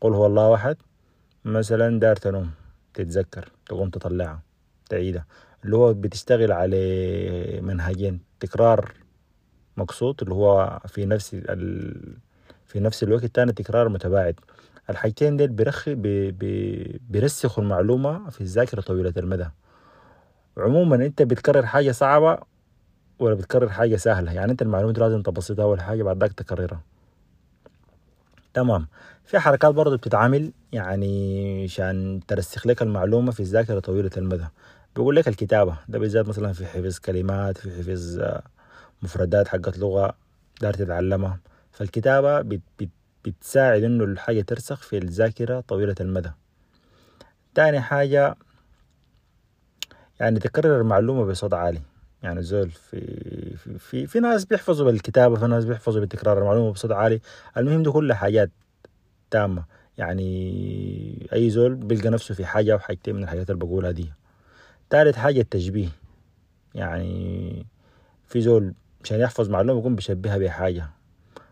قل 0.00 0.12
هو 0.14 0.26
الله 0.26 0.48
واحد. 0.48 0.76
مثلا 1.44 2.00
دار 2.00 2.16
تنوم. 2.16 2.50
تتذكر 2.94 3.52
تقوم 3.66 3.90
تطلعها. 3.90 4.42
تعيدها 4.90 5.26
اللي 5.64 5.76
هو 5.76 5.94
بتشتغل 5.94 6.52
على 6.52 7.60
منهجين. 7.62 8.20
تكرار 8.40 8.92
مقصود 9.76 10.22
اللي 10.22 10.34
هو 10.34 10.80
في 10.86 11.06
نفس 11.06 11.34
ال... 11.34 12.16
في 12.66 12.80
نفس 12.80 13.02
الوقت 13.02 13.24
تاني 13.24 13.52
تكرار 13.52 13.88
متباعد. 13.88 14.40
الحاجتين 14.90 15.36
ديل 15.36 15.48
برخ 15.48 15.88
بي 15.88 16.30
بي 16.30 17.00
بيرسخوا 17.10 17.62
المعلومة 17.62 18.30
في 18.30 18.40
الذاكرة 18.40 18.80
طويلة 18.80 19.12
المدى. 19.16 19.48
عموما 20.56 20.96
أنت 20.96 21.22
بتكرر 21.22 21.66
حاجة 21.66 21.90
صعبة 21.90 22.38
ولا 23.18 23.34
بتكرر 23.34 23.68
حاجة 23.68 23.96
سهلة؟ 23.96 24.32
يعني 24.32 24.52
أنت 24.52 24.62
المعلومة 24.62 24.92
لازم 24.92 25.22
تبسطها 25.22 25.62
أول 25.62 25.80
حاجة 25.80 26.02
بعد 26.02 26.20
ذاك 26.20 26.32
تكررها. 26.32 26.82
تمام. 28.54 28.88
في 29.24 29.38
حركات 29.38 29.74
برضه 29.74 29.96
بتتعمل 29.96 30.52
يعني 30.72 31.64
عشان 31.64 32.20
ترسخ 32.28 32.66
لك 32.66 32.82
المعلومة 32.82 33.32
في 33.32 33.40
الذاكرة 33.40 33.80
طويلة 33.80 34.10
المدى. 34.16 34.44
بيقول 34.96 35.16
لك 35.16 35.28
الكتابة 35.28 35.76
ده 35.88 35.98
بالذات 35.98 36.28
مثلا 36.28 36.52
في 36.52 36.66
حفظ 36.66 36.98
كلمات 36.98 37.58
في 37.58 37.70
حفظ 37.70 38.20
مفردات 39.02 39.48
حقت 39.48 39.78
لغة 39.78 40.14
دار 40.60 40.74
تتعلمها. 40.74 41.38
فالكتابة 41.72 42.40
بت 42.40 42.60
بت 42.80 42.88
بتساعد 43.24 43.82
إنه 43.82 44.04
الحاجة 44.04 44.40
ترسخ 44.42 44.82
في 44.82 44.98
الذاكرة 44.98 45.60
طويلة 45.60 45.94
المدى. 46.00 46.30
تاني 47.54 47.80
حاجة 47.80 48.36
يعني 50.20 50.38
تكرر 50.40 50.80
المعلومة 50.80 51.24
بصوت 51.24 51.54
عالي. 51.54 51.80
يعني 52.22 52.42
زول 52.42 52.70
في 52.70 53.00
في 53.56 53.78
في, 53.78 54.06
في 54.06 54.20
ناس 54.20 54.44
بيحفظوا 54.44 54.86
بالكتابة 54.90 55.36
في 55.36 55.46
ناس 55.46 55.64
بيحفظوا 55.64 56.00
بتكرار 56.00 56.38
المعلومة 56.38 56.72
بصوت 56.72 56.92
عالي. 56.92 57.20
المهم 57.56 57.82
دي 57.82 57.90
كلها 57.90 58.16
حاجات 58.16 58.50
تامة. 59.30 59.64
يعني 59.98 61.28
أي 61.32 61.50
زول 61.50 61.74
بيلقى 61.74 62.08
نفسه 62.10 62.34
في 62.34 62.46
حاجة 62.46 62.72
أو 62.72 62.78
حاجتين 62.78 63.14
من 63.14 63.22
الحاجات 63.22 63.50
اللي 63.50 63.64
بقولها 63.64 63.90
دي. 63.90 64.12
تالت 64.90 65.16
حاجة 65.16 65.40
التشبيه. 65.40 65.88
يعني 66.74 67.66
في 68.26 68.40
زول 68.40 68.74
عشان 69.04 69.20
يحفظ 69.20 69.50
معلومة 69.50 69.80
يكون 69.80 69.96
بيشبهها 69.96 70.38
بحاجة. 70.38 70.90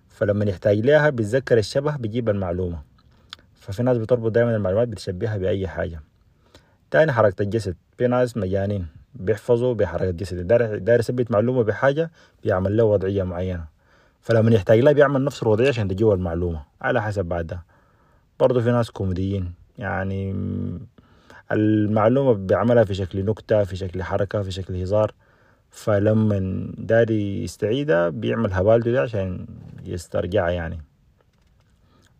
فلما 0.08 0.44
يحتاج 0.44 0.78
لها 0.78 1.10
بيتذكر 1.10 1.58
الشبه 1.58 1.96
بيجيب 1.96 2.28
المعلومة. 2.28 2.82
ففي 3.54 3.82
ناس 3.82 3.98
بتربط 3.98 4.30
دايما 4.30 4.56
المعلومات 4.56 4.88
بتشبهها 4.88 5.36
بأي 5.36 5.68
حاجة. 5.68 6.00
تاني 6.90 7.12
حركة 7.12 7.42
الجسد. 7.42 7.76
في 7.98 8.06
ناس 8.06 8.36
مجانين. 8.36 8.95
بيحفظوا 9.20 9.74
بحركة 9.74 10.10
الجسد. 10.10 10.46
داير, 10.46 10.78
داير 10.78 11.00
يثبت 11.00 11.30
معلومة 11.30 11.62
بحاجة 11.62 12.10
بيعمل 12.44 12.76
له 12.76 12.84
وضعية 12.84 13.22
معينة. 13.22 13.64
فلما 14.20 14.50
يحتاج 14.54 14.78
لها 14.78 14.92
بيعمل 14.92 15.24
نفس 15.24 15.42
الوضعية 15.42 15.68
عشان 15.68 15.88
تجيب 15.88 16.10
المعلومة 16.10 16.62
على 16.82 17.02
حسب 17.02 17.24
بعد 17.24 17.46
ده 17.46 17.62
برضه 18.40 18.60
في 18.60 18.70
ناس 18.70 18.90
كوميديين 18.90 19.52
يعني 19.78 20.34
المعلومة 21.52 22.32
بيعملها 22.32 22.84
في 22.84 22.94
شكل 22.94 23.24
نكتة 23.24 23.64
في 23.64 23.76
شكل 23.76 24.02
حركة 24.02 24.42
في 24.42 24.50
شكل 24.50 24.74
هزار. 24.82 25.14
فلما 25.70 26.66
داري 26.78 27.44
يستعيدها 27.44 28.08
بيعمل 28.08 28.52
هبالته 28.52 28.92
ده 28.92 29.02
عشان 29.02 29.46
يسترجعها 29.84 30.50
يعني. 30.50 30.80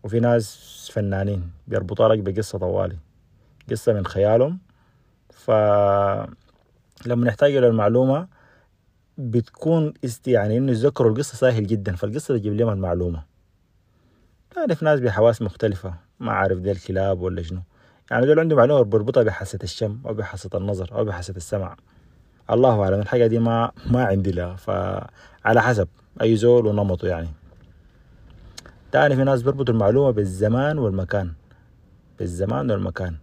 وفي 0.03 0.21
ناس 0.21 0.91
فنانين 0.95 1.51
بيربطوا 1.69 2.09
لك 2.09 2.19
بقصة 2.19 2.59
طوالي 2.59 2.97
قصة 3.71 3.93
من 3.93 4.07
خيالهم. 4.07 4.59
فلما 6.97 7.27
نحتاج 7.27 7.53
للمعلومة 7.53 8.29
بتكون 9.19 9.95
است 10.05 10.29
يعني 10.29 10.59
إنه 10.59 10.73
يتذكروا 10.73 11.11
القصة 11.11 11.37
سهل 11.37 11.67
جدا 11.67 11.97
فالقصة 11.97 12.39
تجيب 12.39 12.53
لهم 12.53 12.69
المعلومة. 12.69 13.23
تعرف 14.51 14.83
ناس 14.83 15.01
بحواس 15.01 15.43
مختلفة 15.43 15.95
ما 16.21 16.33
عارف 16.33 16.59
دي 16.59 16.71
الكلاب 16.71 17.21
ولا 17.21 17.43
شنو. 17.43 17.61
يعني 18.11 18.27
دول 18.27 18.41
عندهم 18.41 18.59
معلومة 18.59 18.83
بربطها 18.83 19.23
بحاسة 19.23 19.59
الشم 19.63 20.01
أو 20.07 20.15
بحاسة 20.15 20.51
النظر 20.55 20.91
أو 20.93 21.05
بحاسة 21.05 21.35
السمع. 21.37 21.77
الله 22.51 22.83
أعلم 22.83 23.01
الحاجة 23.01 23.27
دي 23.27 23.39
ما 23.39 23.73
ما 23.91 24.05
عندي 24.05 24.31
لها 24.31 24.57
فعلى 24.57 25.63
حسب 25.63 25.89
أي 26.23 26.37
زول 26.37 26.67
ونمطه 26.67 27.09
يعني. 27.09 27.29
تاني 28.93 29.17
في 29.17 29.25
ناس 29.25 29.43
بيربطوا 29.43 29.75
المعلومة 29.75 30.11
بالزمان 30.11 30.79
والمكان. 30.79 31.33
بالزمان 32.19 32.71
والمكان. 32.71 33.17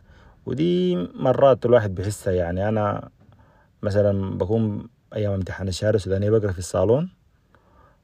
ودي 0.45 0.95
مرات 0.95 1.65
الواحد 1.65 1.95
بيحسها 1.95 2.33
يعني. 2.33 2.69
أنا 2.69 3.09
مثلا 3.83 4.37
بكون 4.37 4.87
أيام 5.15 5.33
امتحان 5.33 5.67
الشهادة 5.67 5.95
السودانية 5.95 6.29
بقرأ 6.29 6.51
في 6.51 6.59
الصالون 6.59 7.09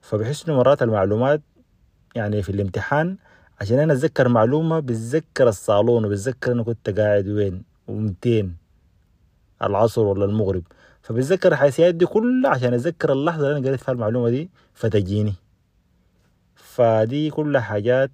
فبحس 0.01 0.45
إنه 0.49 0.57
مرات 0.57 0.83
المعلومات 0.83 1.41
يعني 2.15 2.41
في 2.41 2.49
الامتحان 2.51 3.17
عشان 3.61 3.79
أنا 3.79 3.93
أتذكر 3.93 4.27
معلومة 4.27 4.79
بتذكر 4.79 5.47
الصالون 5.49 6.05
وبتذكر 6.05 6.51
أنا 6.51 6.63
كنت 6.63 6.89
قاعد 6.99 7.27
وين 7.27 7.63
ومتين 7.87 8.55
العصر 9.63 10.01
ولا 10.01 10.25
المغرب. 10.25 10.63
فبتذكر 11.01 11.51
الحيثيات 11.51 11.95
دي 11.95 12.05
كلها 12.05 12.51
عشان 12.51 12.73
أتذكر 12.73 13.11
اللحظة 13.13 13.47
اللي 13.47 13.57
أنا 13.57 13.67
قريت 13.67 13.79
فيها 13.81 13.93
المعلومة 13.93 14.29
دي 14.29 14.49
فتجيني. 14.73 15.33
فدي 16.55 17.29
كلها 17.29 17.61
حاجات 17.61 18.11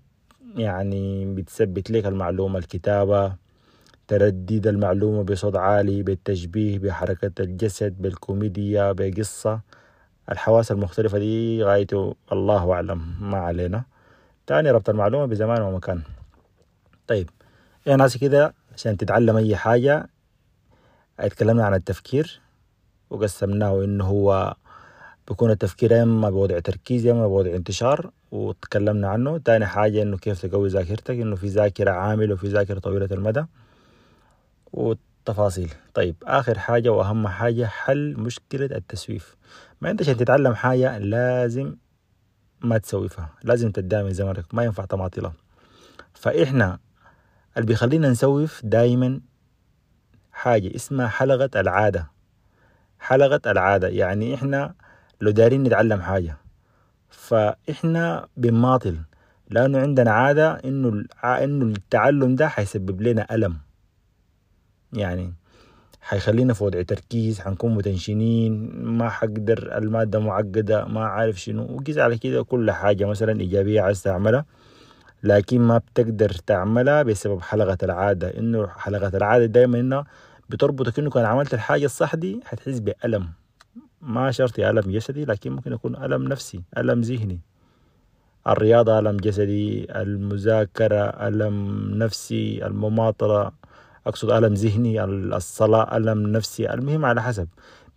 يعني 0.56 1.26
بتثبت 1.34 1.92
لك 1.92 2.06
المعلومة 2.06 2.60
الكتابة 2.60 3.36
ترديد 4.08 4.68
المعلومة 4.68 5.24
بصوت 5.24 5.56
عالي 5.56 6.04
بالتشبيه 6.04 6.80
بحركة 6.80 7.32
الجسد 7.40 8.02
بالكوميديا 8.02 8.92
بقصة. 8.92 9.60
الحواس 10.32 10.72
المختلفة 10.72 11.18
دي 11.18 11.64
غايته 11.64 12.16
الله 12.32 12.74
أعلم 12.74 13.16
ما 13.22 13.38
علينا. 13.38 13.84
تاني 14.48 14.72
ربط 14.72 14.90
المعلومة 14.90 15.26
بزمان 15.26 15.62
ومكان. 15.62 16.02
طيب 17.08 17.30
يا 17.88 17.96
ناس 17.96 18.18
كده 18.18 18.54
عشان 18.74 18.98
تتعلم 18.98 19.38
أي 19.38 19.56
حاجة 19.56 20.10
اتكلمنا 21.20 21.66
عن 21.66 21.74
التفكير 21.74 22.42
وقسمناه 23.10 23.84
إنه 23.84 24.04
هو 24.04 24.56
بيكون 25.28 25.52
التفكير 25.52 25.92
يا 25.92 26.04
إما 26.04 26.30
بوضع 26.30 26.60
تركيز 26.60 27.06
يا 27.06 27.12
إما 27.12 27.28
بوضع 27.28 27.56
انتشار 27.56 28.12
وتكلمنا 28.32 29.08
عنه. 29.08 29.38
تاني 29.38 29.66
حاجة 29.66 30.02
إنه 30.02 30.18
كيف 30.18 30.46
تقوي 30.46 30.70
ذاكرتك 30.70 31.16
إنه 31.16 31.36
في 31.36 31.48
ذاكرة 31.48 31.92
عامل 31.92 32.32
وفي 32.32 32.48
ذاكرة 32.48 32.80
طويلة 32.80 33.10
المدى. 33.12 33.46
والتفاصيل. 34.76 35.74
طيب 35.94 36.16
آخر 36.24 36.60
حاجة 36.60 36.90
وأهم 36.90 37.28
حاجة 37.28 37.66
حل 37.66 38.16
مشكلة 38.20 38.66
التسويف. 38.66 39.36
ما 39.82 39.92
أنت 39.92 40.02
عشان 40.02 40.18
تتعلم 40.18 40.54
حاجة 40.56 40.98
لازم 40.98 41.76
ما 42.62 42.78
تسوفها 42.78 43.30
لازم 43.44 43.72
تدامي 43.72 44.14
زمرك 44.14 44.54
ما 44.54 44.64
ينفع 44.64 44.86
تماطلها 44.86 45.34
فإحنا 46.14 46.80
اللي 47.58 47.68
بيخلينا 47.68 48.10
نسوف 48.10 48.62
دايما 48.66 49.22
حاجة 50.32 50.76
اسمها 50.76 51.08
حلقة 51.08 51.60
العادة. 51.62 52.12
حلقة 53.00 53.52
العادة 53.52 53.88
يعني 53.88 54.36
إحنا 54.36 54.74
لو 55.22 55.32
دارين 55.32 55.64
نتعلم 55.64 56.02
حاجة. 56.02 56.38
فإحنا 57.10 58.28
بنماطل 58.38 58.98
لأنه 59.50 59.80
عندنا 59.80 60.12
عادة 60.12 60.52
إنه 60.54 61.06
إنه 61.24 61.66
التعلم 61.66 62.36
ده 62.36 62.48
حيسبب 62.48 63.02
لنا 63.02 63.36
ألم. 63.36 63.65
يعني 64.96 65.34
حيخلينا 66.02 66.54
في 66.54 66.64
وضع 66.64 66.82
تركيز 66.82 67.40
حنكون 67.40 67.76
متنشنين 67.76 68.72
ما 68.84 69.10
حقدر 69.10 69.78
المادة 69.78 70.20
معقدة 70.20 70.86
ما 70.86 71.06
عارف 71.06 71.40
شنو. 71.42 71.76
وقيس 71.76 71.98
على 71.98 72.18
كده 72.18 72.44
كل 72.44 72.72
حاجة 72.72 73.06
مثلا 73.06 73.40
إيجابية 73.42 73.82
عايز 73.82 74.04
تعملها 74.04 74.46
لكن 75.24 75.62
ما 75.62 75.78
بتقدر 75.78 76.30
تعملها 76.30 77.04
بسبب 77.04 77.42
حلقة 77.42 77.78
العادة. 77.84 78.38
إنه 78.40 78.68
حلقة 78.68 79.18
العادة 79.18 79.46
دايما 79.46 79.80
إنها 79.80 80.06
بتربطك 80.50 81.00
إنه 81.00 81.10
كان 81.10 81.26
عملت 81.26 81.54
الحاجة 81.54 81.86
الصح 81.86 82.16
دي 82.16 82.40
حتحس 82.46 82.80
بألم. 82.80 83.30
ما 84.02 84.32
شرط 84.32 84.60
ألم 84.60 84.92
جسدي 84.92 85.26
لكن 85.26 85.52
ممكن 85.52 85.72
يكون 85.74 85.96
ألم 85.96 86.24
نفسي 86.28 86.62
ألم 86.78 87.02
ذهني. 87.02 87.40
الرياضة 88.48 89.00
ألم 89.00 89.18
جسدي 89.18 89.88
المذاكرة 90.02 91.28
ألم 91.28 91.56
نفسي 91.98 92.66
المماطلة. 92.66 93.52
أقصد 94.08 94.32
ألم 94.32 94.54
ذهني 94.54 95.04
الصلاة 95.04 95.98
ألم 95.98 96.28
نفسي 96.28 96.74
المهم 96.74 97.06
على 97.06 97.22
حسب. 97.24 97.48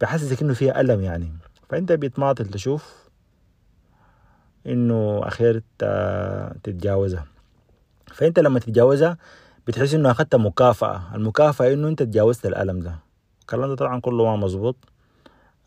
بحسسك 0.01 0.42
إنه 0.42 0.55
فيها 0.55 0.81
ألم 0.81 1.01
يعني. 1.01 1.33
فأنت 1.68 1.92
بتماطل 1.92 2.47
تشوف 2.47 3.09
إنه 4.66 5.21
أخير 5.25 5.62
تتجاوزها. 6.62 7.27
فأنت 8.12 8.38
لما 8.38 8.59
تتجاوزها 8.59 9.16
بتحس 9.66 9.94
إنه 9.94 10.11
أخذت 10.11 10.35
مكافأة. 10.37 11.14
المكافأة 11.14 11.73
إنه 11.73 11.88
أنت 11.88 12.03
تجاوزت 12.03 12.47
الألم 12.47 12.81
ده. 12.81 12.94
الكلام 13.40 13.68
ده 13.68 13.75
طبعا 13.75 14.01
كله 14.01 14.25
ما 14.25 14.37
مظبوط. 14.37 14.77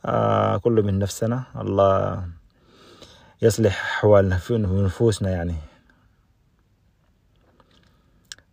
آه 0.05 0.57
كله 0.57 0.81
من 0.81 0.99
نفسنا. 0.99 1.43
الله 1.55 2.23
يصلح 3.41 3.81
أحوالنا 3.81 4.37
في 4.37 4.57
نفوسنا 4.57 5.29
يعني. 5.29 5.55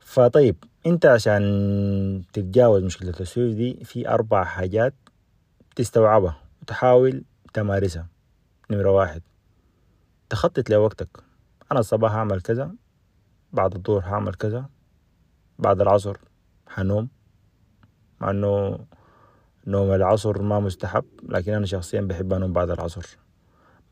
فطيب. 0.01 0.57
انت 0.87 1.07
عشان 1.07 2.23
تتجاوز 2.33 2.83
مشكلة 2.83 3.11
التسويف 3.11 3.55
دي 3.55 3.85
في 3.85 4.09
أربع 4.09 4.45
حاجات 4.45 4.95
تستوعبها 5.77 6.43
وتحاول 6.63 7.25
تمارسها. 7.55 8.07
نمرة 8.71 8.91
واحد 8.91 9.23
تخطط 10.31 10.71
لوقتك. 10.71 11.09
أنا 11.73 11.81
الصباح 11.81 12.13
هعمل 12.13 12.41
كذا 12.41 12.75
بعد 13.53 13.75
الظهر 13.75 14.01
هعمل 14.05 14.35
كذا 14.35 14.67
بعد 15.59 15.81
العصر 15.81 16.17
حنوم 16.67 17.09
مع 18.21 18.31
إنه 18.31 18.79
نوم 19.67 19.93
العصر 19.95 20.43
ما 20.43 20.61
مستحب 20.61 21.05
لكن 21.29 21.53
أنا 21.53 21.67
شخصيا 21.67 22.01
بحب 22.01 22.33
أنوم 22.33 22.53
بعد 22.53 22.71
العصر. 22.71 23.19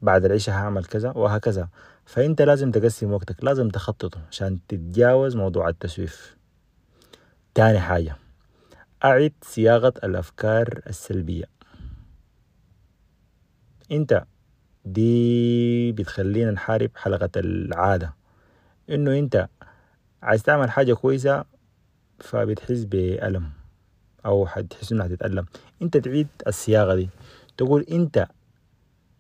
بعد 0.03 0.25
العشاء 0.25 0.55
هعمل 0.55 0.85
كذا 0.85 1.11
وهكذا. 1.11 1.69
فأنت 2.05 2.43
لازم 2.43 2.71
تقسم 2.71 3.13
وقتك 3.13 3.45
لازم 3.45 3.69
تخططه 3.69 4.21
عشان 4.31 4.59
تتجاوز 4.69 5.37
موضوع 5.37 5.69
التسويف. 5.69 6.36
تاني 7.57 7.81
حاجة. 7.81 8.17
أعد 9.05 9.33
صياغة 9.43 9.95
الأفكار 10.05 10.81
السلبية. 10.87 11.45
أنت 13.93 14.25
دي 14.85 15.93
بتخلينا 15.93 16.51
نحارب 16.51 16.91
حلقة 16.97 17.31
العادة. 17.37 18.15
إنه 18.91 19.19
أنت 19.19 19.49
عايز 20.23 20.43
تعمل 20.43 20.71
حاجة 20.71 20.95
كويسة 20.95 21.45
فبتحس 22.21 22.85
بألم 22.85 23.51
أو 24.27 24.47
حتحس 24.47 24.93
إنها 24.93 25.09
تتألم 25.09 25.47
أنت 25.83 25.97
تعيد 25.97 26.29
الصياغة 26.47 26.95
دي. 26.95 27.11
تقول 27.57 27.83
أنت 27.83 28.27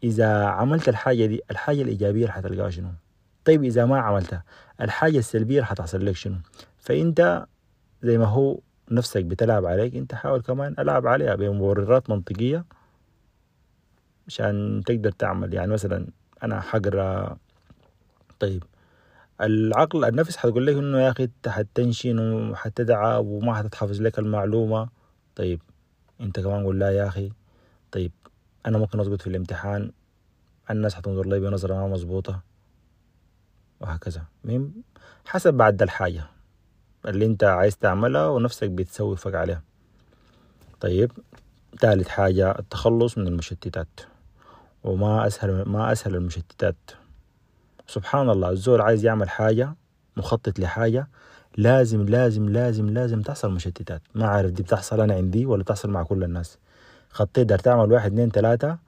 إذا 0.04 0.44
عملت 0.44 0.88
الحاجة 0.88 1.26
دي 1.26 1.40
الحاجة 1.50 1.82
الإيجابية 1.82 2.28
حتلقاها 2.28 2.70
شنو؟ 2.70 2.88
طيب 3.44 3.64
إذا 3.64 3.84
ما 3.84 4.00
عملتها 4.00 4.44
الحاجة 4.80 5.18
السلبية 5.18 5.62
حتحصل 5.62 6.06
لك 6.06 6.16
شنو؟ 6.16 6.36
فأنت 6.78 7.46
زي 8.06 8.18
ما 8.18 8.24
هو 8.24 8.60
نفسك 8.90 9.24
بتلعب 9.24 9.66
عليك 9.66 9.94
أنت 9.94 10.14
حاول 10.14 10.42
كمان 10.42 10.74
ألعب 10.78 11.06
عليها 11.06 11.34
بمبررات 11.34 12.10
منطقية 12.10 12.64
عشان 14.26 14.82
تقدر 14.86 15.10
تعمل. 15.10 15.54
يعني 15.54 15.72
مثلا 15.72 16.06
أنا 16.42 16.60
حقرأ 16.60 17.36
طيب 18.40 18.64
العقل 19.40 20.04
النفس 20.04 20.36
حتقول 20.36 20.66
لك 20.66 20.76
إنه 20.76 21.00
يا 21.00 21.10
أخي 21.10 21.24
أنت 21.24 21.48
حتنشن 21.48 22.18
وحتتعب 22.50 23.26
وما 23.26 23.54
حتتحفظ 23.54 24.00
لك 24.02 24.18
المعلومة. 24.18 24.88
طيب 25.36 25.60
أنت 26.20 26.40
كمان 26.40 26.64
قول 26.64 26.78
لا 26.78 26.90
يا 26.90 27.08
أخي. 27.08 27.32
طيب 27.92 28.12
أنا 28.66 28.78
ممكن 28.78 29.00
اضبط 29.00 29.22
في 29.22 29.26
الامتحان 29.26 29.92
الناس 30.70 30.94
حتنظر 30.94 31.26
لي 31.26 31.40
بنظرة 31.40 31.74
ما 31.74 31.88
مظبوطة 31.88 32.40
وهكذا. 33.80 34.24
حسب 35.24 35.54
بعد 35.54 35.82
الحاجة. 35.82 36.35
اللي 37.06 37.26
انت 37.26 37.44
عايز 37.44 37.76
تعملها 37.76 38.28
ونفسك 38.28 38.70
بتسوفك 38.70 39.34
عليها. 39.34 39.62
طيب 40.80 41.12
ثالث 41.80 42.08
حاجة 42.08 42.58
التخلص 42.58 43.18
من 43.18 43.26
المشتتات. 43.26 44.00
وما 44.84 45.26
أسهل 45.26 45.62
ما 45.66 45.92
أسهل 45.92 46.14
المشتتات. 46.14 46.76
سبحان 47.86 48.30
الله 48.30 48.50
الزول 48.50 48.80
عايز 48.80 49.04
يعمل 49.04 49.28
حاجة 49.28 49.74
مخطط 50.16 50.58
لحاجة 50.58 51.08
لازم 51.56 52.02
لازم 52.04 52.48
لازم 52.48 52.90
لازم 52.90 53.22
تحصل 53.22 53.50
مشتتات. 53.50 54.02
ما 54.14 54.26
عارف 54.26 54.50
دي 54.50 54.62
بتحصل 54.62 55.00
أنا 55.00 55.14
عندي 55.14 55.46
ولا 55.46 55.62
بتحصل 55.62 55.90
مع 55.90 56.02
كل 56.02 56.24
الناس. 56.24 56.58
خطيت 57.10 57.46
دار 57.46 57.58
تعمل 57.58 57.92
واحد 57.92 58.12
اثنين 58.12 58.30
ثلاثة 58.30 58.78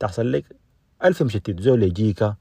تحصل 0.00 0.32
لك 0.32 0.44
ألف 1.04 1.22
مشتت. 1.22 1.60
زول 1.60 1.82
يجيك 1.82 2.32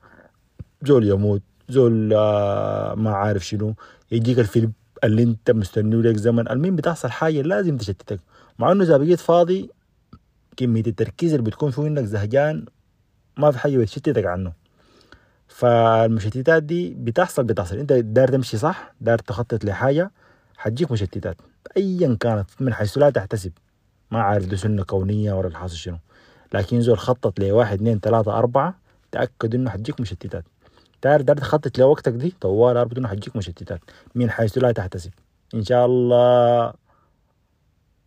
زول 0.83 1.07
يموت 1.07 1.41
زول 1.69 2.13
آه، 2.13 2.95
ما 2.95 3.15
عارف 3.15 3.45
شنو 3.45 3.73
يجيك 4.11 4.39
الفيلم. 4.39 4.73
اللي 5.03 5.23
انت 5.23 5.51
مستنيه 5.51 5.97
لك 5.97 6.17
زمن. 6.17 6.49
المهم 6.49 6.75
بتحصل 6.75 7.09
حاجة 7.09 7.41
لازم 7.41 7.77
تشتتك. 7.77 8.19
مع 8.59 8.71
إنه 8.71 8.83
إذا 8.83 8.97
بقيت 8.97 9.19
فاضي 9.19 9.69
كمية 10.57 10.83
التركيز 10.87 11.33
اللي 11.33 11.43
بتكون 11.43 11.71
فيه 11.71 11.87
إنك 11.87 12.03
زهجان 12.03 12.65
ما 13.37 13.51
في 13.51 13.59
حاجة 13.59 13.77
بتشتتك 13.77 14.25
عنه. 14.25 14.53
فالمشتتات 15.47 16.63
دي 16.63 16.93
بتحصل 16.93 17.43
بتحصل. 17.43 17.77
إنت 17.77 17.93
دار 17.93 18.27
تمشي 18.27 18.57
صح 18.57 18.93
دار 19.01 19.17
تخطط 19.19 19.65
لحاجة 19.65 20.11
حتجيك 20.57 20.91
مشتتات. 20.91 21.37
ايا 21.77 22.17
كانت 22.19 22.49
من 22.59 22.73
حيث 22.73 22.97
لا 22.97 23.09
تحتسب. 23.09 23.51
ما 24.11 24.21
عارف 24.21 24.45
دي 24.45 24.57
سنة 24.57 24.83
كونية 24.83 25.33
ولا 25.33 25.47
الحاصل 25.47 25.75
شنو. 25.75 25.97
لكن 26.53 26.81
زول 26.81 26.97
خطط 26.99 27.39
لواحد 27.39 27.75
اثنين 27.75 27.99
ثلاثة 27.99 28.37
أربعة 28.37 28.75
تأكد 29.11 29.55
إنه 29.55 29.69
حتجيك 29.69 30.01
مشتتات. 30.01 30.43
تعرف 31.01 31.23
دار 31.23 31.37
تخطط 31.37 31.77
لوقتك 31.77 32.11
دي؟ 32.11 32.33
طوال 32.41 32.77
إنه 32.97 33.07
حتجيك 33.07 33.35
مشتتات. 33.35 33.81
من 34.15 34.29
حيث 34.31 34.57
لا 34.57 34.71
تحتسب. 34.71 35.11
إن 35.53 35.63
شاء 35.63 35.85
الله 35.85 36.73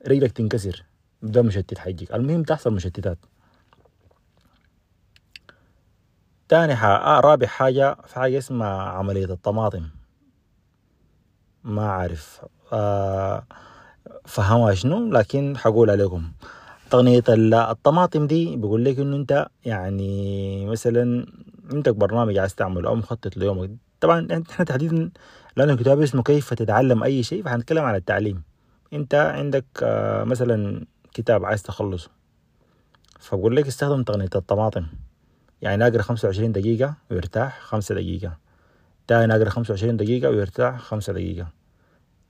رجلك 0.09 0.33
تنكسر. 0.33 0.85
ده 1.23 1.43
مشتت 1.43 1.79
حيجيك. 1.79 2.15
المهم 2.15 2.43
تحصل 2.43 2.73
مشتتات. 2.75 3.19
تاني 6.49 6.77
حاجة 6.77 6.97
آه 6.97 7.21
رابع 7.21 7.47
حاجة 7.47 7.97
في 8.07 8.15
حاجة 8.15 8.39
اسمها 8.39 8.83
عملية 8.83 9.25
الطماطم. 9.25 9.89
ما 11.65 11.91
عارف 11.91 12.41
آه 12.73 13.47
فهمها 14.25 14.75
شنو؟ 14.75 15.11
لكن 15.11 15.57
حقول 15.57 15.91
عليكم. 15.91 16.33
تقنية 16.91 17.23
الطماطم 17.29 18.27
دي 18.27 18.57
بيقول 18.57 18.85
لك 18.85 18.99
إنه 18.99 19.17
أنت 19.17 19.47
يعني 19.65 20.67
مثلا 20.67 21.27
عندك 21.73 21.95
برنامج 21.95 22.39
عايز 22.39 22.55
تعمله 22.55 22.89
أو 22.89 22.95
مخطط 22.95 23.37
ليومك. 23.37 23.71
طبعا 24.01 24.29
إحنا 24.51 24.65
تحديدا 24.65 25.11
لأنه 25.57 25.73
الكتاب 25.73 26.01
اسمه 26.01 26.23
كيف 26.23 26.55
تتعلم 26.55 27.03
أي 27.03 27.23
شيء 27.23 27.43
فحنتكلم 27.43 27.85
عن 27.85 27.95
التعليم. 27.95 28.43
إنت 28.93 29.15
عندك 29.15 29.65
آه، 29.83 30.25
مثلا 30.25 30.87
كتاب 31.15 31.45
عايز 31.45 31.63
تخلصه. 31.63 32.11
فبقول 33.21 33.57
لك 33.57 33.67
استخدم 33.67 34.03
تقنية 34.03 34.29
الطماطم. 34.35 34.87
يعني 35.63 35.87
اقرا 35.87 36.03
خمسة 36.03 36.29
وعشرين 36.29 36.53
دقيقة 36.53 36.95
ويرتاح 37.11 37.61
خمسة 37.61 37.95
دقيقة. 37.95 38.37
تاني 39.07 39.37
اقرا 39.37 39.51
خمسة 39.51 39.73
وعشرين 39.73 39.97
دقيقة 39.97 40.31
ويرتاح 40.31 40.81
خمسة 40.81 41.13
دقيقة. 41.13 41.49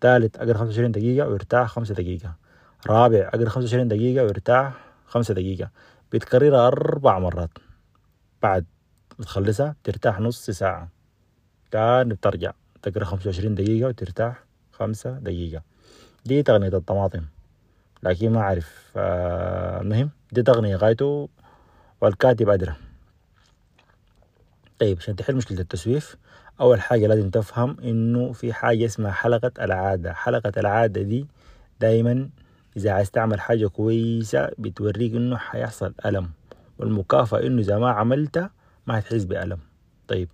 تالت 0.00 0.36
أقرأ 0.36 0.58
خمسة 0.58 0.70
وعشرين 0.70 0.92
دقيقة 0.92 1.28
ويرتاح 1.28 1.68
خمسة 1.68 1.94
دقيقة. 1.94 2.34
رابع 2.86 3.30
أقرأ 3.34 3.48
خمسة 3.48 3.64
وعشرين 3.64 3.88
دقيقة 3.88 4.24
ويرتاح 4.24 4.72
خمسة 5.06 5.34
دقيقة. 5.34 5.70
بتكررها 6.12 6.66
أربع 6.66 7.18
مرات. 7.18 7.50
بعد 8.42 8.64
بتخلصها 9.18 9.76
ترتاح 9.84 10.20
نص 10.20 10.50
ساعة. 10.50 10.88
تاني 11.70 12.14
بترجع 12.14 12.52
تقرأ 12.82 13.04
خمسة 13.04 13.26
وعشرين 13.26 13.54
دقيقة 13.54 13.88
وترتاح 13.88 14.44
خمسة 14.72 15.10
دقيقة. 15.10 15.62
دي 16.24 16.42
تقنية 16.42 16.68
الطماطم. 16.68 17.24
لكن 18.02 18.32
ما 18.32 18.40
أعرف 18.40 18.92
آه 18.96 19.80
المهم 19.80 20.10
دي 20.32 20.42
تقنية 20.42 20.76
غايته 20.76 21.28
والكاتب 22.00 22.48
أدرى. 22.48 22.74
طيب 24.78 24.98
عشان 24.98 25.16
تحل 25.16 25.36
مشكلة 25.36 25.60
التسويف 25.60 26.16
أول 26.60 26.80
حاجة 26.80 27.06
لازم 27.06 27.30
تفهم 27.30 27.76
إنه 27.80 28.32
في 28.32 28.52
حاجة 28.52 28.84
اسمها 28.84 29.12
حلقة 29.12 29.52
العادة. 29.60 30.12
حلقة 30.12 30.52
العادة 30.56 31.02
دي 31.02 31.26
دايما 31.80 32.28
إذا 32.76 32.90
عايز 32.90 33.10
تعمل 33.10 33.40
حاجة 33.40 33.66
كويسة 33.66 34.50
بتوريك 34.58 35.14
إنه 35.14 35.36
حيحصل 35.36 35.94
ألم. 36.06 36.30
والمكافأة 36.78 37.40
إنه 37.46 37.60
إذا 37.60 37.78
ما 37.78 37.90
عملتها 37.90 38.50
ما 38.86 38.98
هتحس 38.98 39.24
بألم. 39.24 39.58
طيب 40.08 40.28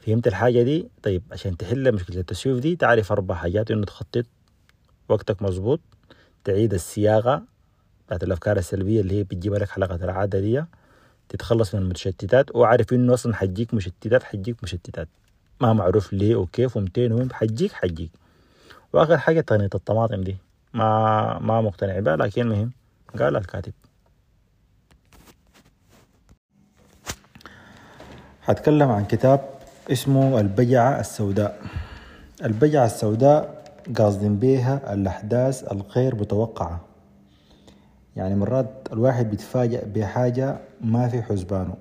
فهمت 0.00 0.26
الحاجة 0.26 0.62
دي؟ 0.62 0.88
طيب 1.02 1.22
عشان 1.32 1.56
تحل 1.56 1.92
مشكلة 1.94 2.20
التسويف 2.20 2.58
دي 2.58 2.76
تعرف 2.76 3.12
أربع 3.12 3.34
حاجات 3.34 3.70
إنه 3.70 3.84
تخطط 3.84 4.24
وقتك 5.08 5.42
مظبوط 5.42 5.80
تعيد 6.44 6.74
الصياغة 6.74 7.42
بتاعت 8.06 8.22
الأفكار 8.22 8.56
السلبية 8.56 9.00
اللي 9.00 9.14
هي 9.18 9.24
بتجيب 9.24 9.54
لك 9.54 9.68
حلقة 9.68 9.94
العادة 9.94 10.40
دي 10.40 10.64
تتخلص 11.28 11.74
من 11.74 11.82
المشتتات 11.82 12.56
وعارف 12.56 12.92
إنه 12.92 13.14
أصلا 13.14 13.34
حجيك 13.34 13.74
مشتتات 13.74 14.22
حجيك 14.22 14.56
مشتتات. 14.62 15.08
ما 15.60 15.72
معروف 15.72 16.12
ليه 16.12 16.36
وكيف 16.36 16.76
ومتين 16.76 17.12
وين 17.12 17.32
حجيك 17.32 17.72
حجيك 17.72 18.10
وآخر 18.92 19.18
حاجة 19.18 19.40
تقنية 19.40 19.70
الطماطم 19.74 20.20
دي. 20.20 20.36
ما 20.74 21.38
ما 21.38 21.60
مقتنع 21.60 21.98
بها 21.98 22.16
لكن 22.16 22.48
مهم. 22.48 22.72
قال 23.18 23.36
الكاتب. 23.36 23.72
حتكلم 28.42 28.90
عن 28.90 29.04
كتاب 29.04 29.40
اسمه 29.92 30.40
البجعة 30.40 31.00
السوداء. 31.00 31.60
البجعة 32.44 32.86
السوداء 32.86 33.62
قاصدين 33.98 34.36
بيها 34.36 34.94
الأحداث 34.94 35.72
الغير 35.72 36.14
متوقعة. 36.14 36.80
يعني 38.16 38.34
مرات 38.34 38.88
الواحد 38.92 39.30
بيتفاجأ 39.30 39.82
بحاجة 39.94 40.56
ما 40.80 41.08
في 41.08 41.22
حسبانه. 41.22 41.74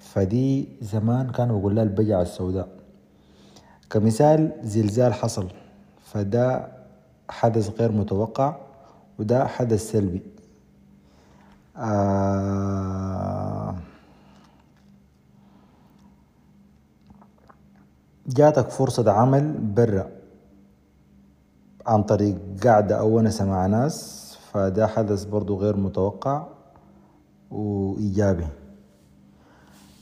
فدي 0.00 0.68
زمان 0.80 1.30
كانوا 1.30 1.56
بيقول 1.56 1.74
لها 1.76 1.84
البجعة 1.84 2.22
السوداء. 2.22 2.68
كمثال 3.90 4.52
زلزال 4.62 5.14
حصل 5.14 5.48
فده 6.04 6.66
حدث 7.30 7.80
غير 7.80 7.92
متوقع 7.92 8.56
وده 9.18 9.46
حدث 9.46 9.90
سلبي. 9.90 10.22
آه 11.76 13.61
جاتك 18.26 18.68
فرصة 18.70 19.10
عمل 19.12 19.52
برا 19.58 20.08
عن 21.86 22.02
طريق 22.02 22.36
قعدة 22.64 22.98
أو 22.98 23.16
ونسة 23.16 23.44
مع 23.44 23.66
ناس 23.66 24.18
فده 24.52 24.86
حدث 24.86 25.24
برضو 25.24 25.56
غير 25.56 25.76
متوقع 25.76 26.46
وإيجابي. 27.50 28.46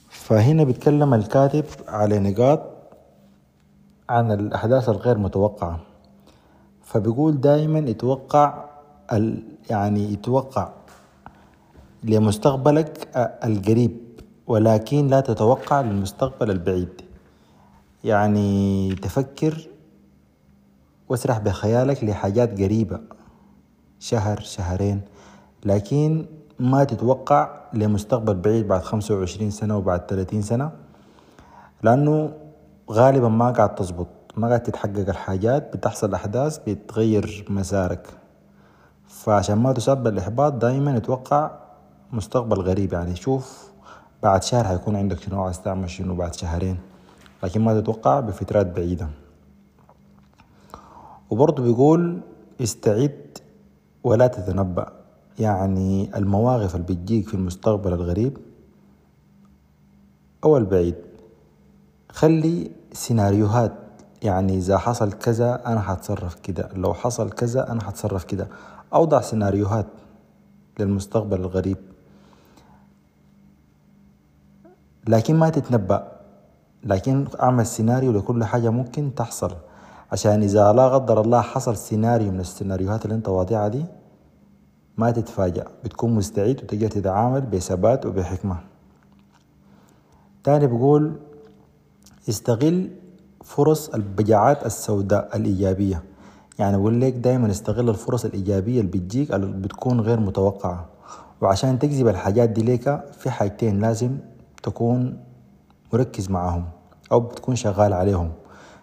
فهنا 0.08 0.64
بيتكلم 0.64 1.14
الكاتب 1.14 1.64
على 1.88 2.18
نقاط 2.18 2.60
عن 4.08 4.32
الأحداث 4.32 4.88
الغير 4.88 5.18
متوقعة. 5.18 5.80
فبيقول 6.82 7.40
دائما 7.40 7.78
يتوقع 7.78 8.64
ال 9.12 9.42
يعني 9.70 10.12
يتوقع 10.12 10.68
لمستقبلك 12.04 13.08
القريب 13.44 13.96
ولكن 14.46 15.06
لا 15.06 15.20
تتوقع 15.20 15.80
للمستقبل 15.80 16.50
البعيد. 16.50 17.02
يعني 18.04 18.94
تفكر 18.94 19.68
واسرح 21.08 21.38
بخيالك 21.38 22.04
لحاجات 22.04 22.60
قريبة 22.62 23.00
شهر 23.98 24.40
شهرين 24.40 25.00
لكن 25.64 26.26
ما 26.58 26.84
تتوقع 26.84 27.60
لمستقبل 27.72 28.34
بعيد 28.34 28.68
بعد 28.68 28.82
خمسة 28.82 29.14
وعشرين 29.14 29.50
سنة 29.50 29.76
وبعد 29.76 30.06
ثلاثين 30.08 30.42
سنة 30.42 30.70
لأنه 31.82 32.32
غالبا 32.90 33.28
ما 33.28 33.50
قاعد 33.50 33.74
تزبط 33.74 34.08
ما 34.36 34.48
قاعد 34.48 34.62
تتحقق 34.62 35.08
الحاجات 35.08 35.76
بتحصل 35.76 36.14
أحداث 36.14 36.58
بتغير 36.66 37.46
مسارك. 37.48 38.06
فعشان 39.08 39.58
ما 39.58 39.72
تصاب 39.72 40.02
بالإحباط 40.02 40.52
دايما 40.52 40.96
أتوقع 40.96 41.50
مستقبل 42.12 42.60
غريب. 42.60 42.92
يعني 42.92 43.16
شوف 43.16 43.70
بعد 44.22 44.42
شهر 44.42 44.64
حيكون 44.64 44.96
عندك 44.96 45.20
شنو 45.20 45.44
عايز 45.44 45.62
تعمل 45.62 45.90
شنو 45.90 46.14
بعد 46.14 46.34
شهرين. 46.34 46.78
لكن 47.42 47.60
ما 47.60 47.80
تتوقع 47.80 48.20
بفترات 48.20 48.66
بعيدة. 48.66 49.08
وبرضه 51.30 51.62
بيقول 51.62 52.20
استعد 52.60 53.38
ولا 54.04 54.26
تتنبأ. 54.26 54.92
يعني 55.38 56.16
المواقف 56.16 56.76
اللي 56.76 56.86
بتجيك 56.86 57.28
في 57.28 57.34
المستقبل 57.34 57.92
الغريب 57.92 58.38
أو 60.44 60.56
البعيد. 60.56 60.94
خلي 62.12 62.70
سيناريوهات. 62.92 63.72
يعني 64.22 64.56
إذا 64.56 64.78
حصل 64.78 65.12
كذا 65.12 65.66
أنا 65.66 65.80
حتصرف 65.80 66.34
كده. 66.34 66.68
لو 66.74 66.94
حصل 66.94 67.30
كذا 67.30 67.72
أنا 67.72 67.82
حتصرف 67.82 68.24
كده. 68.24 68.48
أوضع 68.94 69.20
سيناريوهات 69.20 69.86
للمستقبل 70.78 71.40
الغريب. 71.40 71.78
لكن 75.08 75.36
ما 75.36 75.48
تتنبأ. 75.48 76.19
لكن 76.84 77.26
أعمل 77.42 77.66
سيناريو 77.66 78.12
لكل 78.12 78.44
حاجة 78.44 78.70
ممكن 78.70 79.14
تحصل. 79.14 79.52
عشان 80.12 80.42
إذا 80.42 80.72
لا 80.72 80.88
قدر 80.88 81.20
الله 81.20 81.40
حصل 81.40 81.76
سيناريو 81.76 82.30
من 82.32 82.40
السيناريوهات 82.40 83.04
اللي 83.04 83.14
أنت 83.14 83.28
واضعها 83.28 83.68
دي 83.68 83.84
ما 84.96 85.10
تتفاجأ. 85.10 85.64
بتكون 85.84 86.14
مستعد 86.14 86.60
وتقدر 86.62 86.88
تتعامل 86.88 87.40
بثبات 87.40 88.06
وبحكمة. 88.06 88.56
تاني 90.44 90.66
بقول 90.66 91.12
استغل 92.28 92.90
فرص 93.44 93.88
البجاعات 93.88 94.66
السوداء 94.66 95.36
الإيجابية. 95.36 96.02
يعني 96.58 96.76
أقول 96.76 97.00
لك 97.00 97.12
دايما 97.12 97.50
استغل 97.50 97.88
الفرص 97.88 98.24
الإيجابية 98.24 98.80
اللي 98.80 98.90
بتجيك 98.90 99.34
اللي 99.34 99.46
بتكون 99.46 100.00
غير 100.00 100.20
متوقعة. 100.20 100.86
وعشان 101.40 101.78
تجذب 101.78 102.08
الحاجات 102.08 102.48
دي 102.48 102.62
ليك 102.62 103.00
في 103.12 103.30
حاجتين 103.30 103.80
لازم 103.80 104.18
تكون 104.62 105.18
مركز 105.92 106.30
معاهم 106.30 106.64
أو 107.12 107.20
بتكون 107.20 107.56
شغال 107.56 107.92
عليهم. 107.92 108.30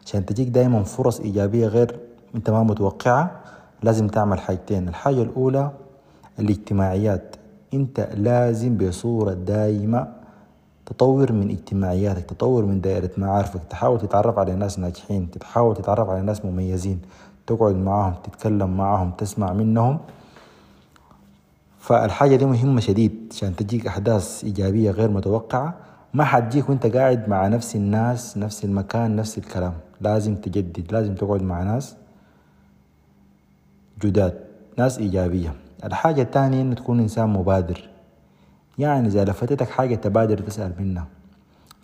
عشان 0.05 0.25
تجيك 0.25 0.47
دايما 0.47 0.83
فرص 0.83 1.19
إيجابية 1.19 1.67
غير 1.67 1.99
أنت 2.35 2.49
ما 2.49 2.63
متوقعة 2.63 3.31
لازم 3.83 4.07
تعمل 4.07 4.39
حاجتين. 4.39 4.87
الحاجة 4.87 5.21
الأولى 5.21 5.71
الاجتماعيات. 6.39 7.35
أنت 7.73 8.09
لازم 8.13 8.77
بصورة 8.77 9.33
دايمة 9.33 10.07
تطور 10.85 11.31
من 11.31 11.49
اجتماعياتك 11.49 12.23
تطور 12.23 12.65
من 12.65 12.81
دائرة 12.81 13.11
معارفك 13.17 13.61
تحاول 13.69 13.99
تتعرف 13.99 14.39
على 14.39 14.55
ناس 14.55 14.79
ناجحين 14.79 15.31
تحاول 15.31 15.75
تتعرف 15.75 16.09
على 16.09 16.21
ناس 16.21 16.45
مميزين 16.45 17.01
تقعد 17.47 17.75
معاهم 17.75 18.13
تتكلم 18.23 18.77
معاهم 18.77 19.11
تسمع 19.11 19.53
منهم. 19.53 19.99
فالحاجة 21.79 22.35
دي 22.35 22.45
مهمة 22.45 22.81
شديد 22.81 23.27
عشان 23.31 23.55
تجيك 23.55 23.87
أحداث 23.87 24.43
إيجابية 24.43 24.91
غير 24.91 25.09
متوقعة. 25.09 25.86
ما 26.17 26.23
حتجيك 26.23 26.69
وانت 26.69 26.85
قاعد 26.85 27.29
مع 27.29 27.47
نفس 27.47 27.75
الناس 27.75 28.37
نفس 28.37 28.65
المكان 28.65 29.15
نفس 29.15 29.37
الكلام. 29.37 29.73
لازم 30.01 30.35
تجدد 30.35 30.91
لازم 30.91 31.15
تقعد 31.15 31.41
مع 31.41 31.63
ناس 31.63 31.95
جداد 34.01 34.33
ناس 34.77 34.99
إيجابية. 34.99 35.53
الحاجة 35.83 36.21
الثانية 36.21 36.61
إنه 36.61 36.75
تكون 36.75 36.99
إنسان 36.99 37.29
مبادر. 37.29 37.89
يعني 38.77 39.07
إذا 39.07 39.25
لفتتك 39.25 39.69
حاجة 39.69 39.95
تبادر 39.95 40.37
تسأل 40.37 40.73
منها. 40.79 41.07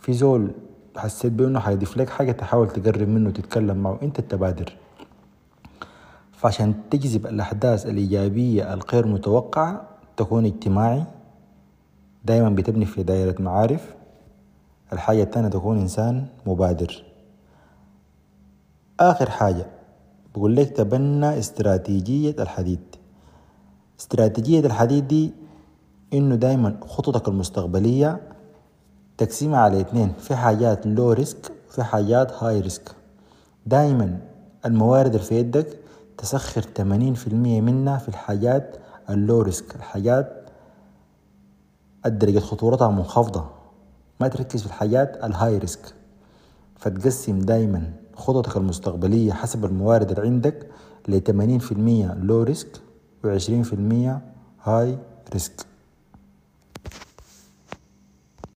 في 0.02 0.14
زول 0.14 0.52
حسيت 0.98 1.32
بأنه 1.32 1.60
حيضيف 1.60 1.98
لك 1.98 2.10
حاجة 2.10 2.32
تحاول 2.32 2.70
تقرب 2.70 3.08
منه 3.08 3.30
تتكلم 3.30 3.78
معه 3.78 4.00
أنت 4.04 4.20
التبادر. 4.20 4.74
فعشان 6.32 6.74
تجذب 6.90 7.26
الأحداث 7.28 7.86
الإيجابية 7.86 8.74
الغير 8.74 9.08
متوقعة 9.08 9.82
تكون 10.18 10.46
اجتماعي. 10.46 11.04
دايما 12.26 12.50
بتبني 12.50 12.86
في 12.86 13.04
دائرة 13.04 13.42
معارف. 13.42 14.03
الحاجة 14.94 15.24
الثانية 15.24 15.48
تكون 15.50 15.80
إنسان 15.80 16.26
مبادر. 16.46 17.04
آخر 19.00 19.30
حاجة 19.30 19.66
بقول 20.36 20.56
لك 20.56 20.70
تبنى 20.78 21.40
استراتيجية 21.40 22.36
الحديد. 22.40 22.80
استراتيجية 24.00 24.60
الحديد 24.60 25.08
دي 25.08 25.34
إنه 26.14 26.36
دايما 26.36 26.78
خططك 26.88 27.28
المستقبلية 27.28 28.22
تقسيمها 29.18 29.60
على 29.60 29.82
اثنين 29.82 30.14
في 30.20 30.36
حاجات 30.36 30.88
low 30.88 31.12
risk 31.12 31.52
في 31.70 31.84
حاجات 31.84 32.44
high 32.44 32.60
risk 32.60 32.92
دايما 33.66 34.20
الموارد 34.66 35.14
اللي 35.14 35.26
في 35.28 35.36
يدك 35.40 35.80
تسخر 36.18 36.62
80% 36.62 37.34
منها 37.34 37.98
في 37.98 38.10
الحاجات 38.10 38.78
ال 39.10 39.42
low 39.42 39.56
risk 39.56 39.76
الحاجات 39.76 40.44
الدرجة 42.06 42.40
خطورتها 42.40 42.88
منخفضة. 42.88 43.46
ما 44.20 44.28
تركز 44.28 44.62
في 44.62 44.68
الحاجات 44.68 45.24
ال 45.24 45.58
high 45.58 45.76
risk 45.76 45.94
فتقسم 46.76 47.40
دايما 47.40 47.94
خططك 48.16 48.58
المستقبلية 48.58 49.34
حسب 49.34 49.66
الموارد 49.66 50.10
اللي 50.12 50.22
عندك 50.30 50.68
ل 51.08 51.20
80% 51.60 51.74
low 52.24 52.44
risk 52.44 52.82
و 53.24 53.38
20% 53.40 53.44
high 54.64 54.98
risk 55.34 55.66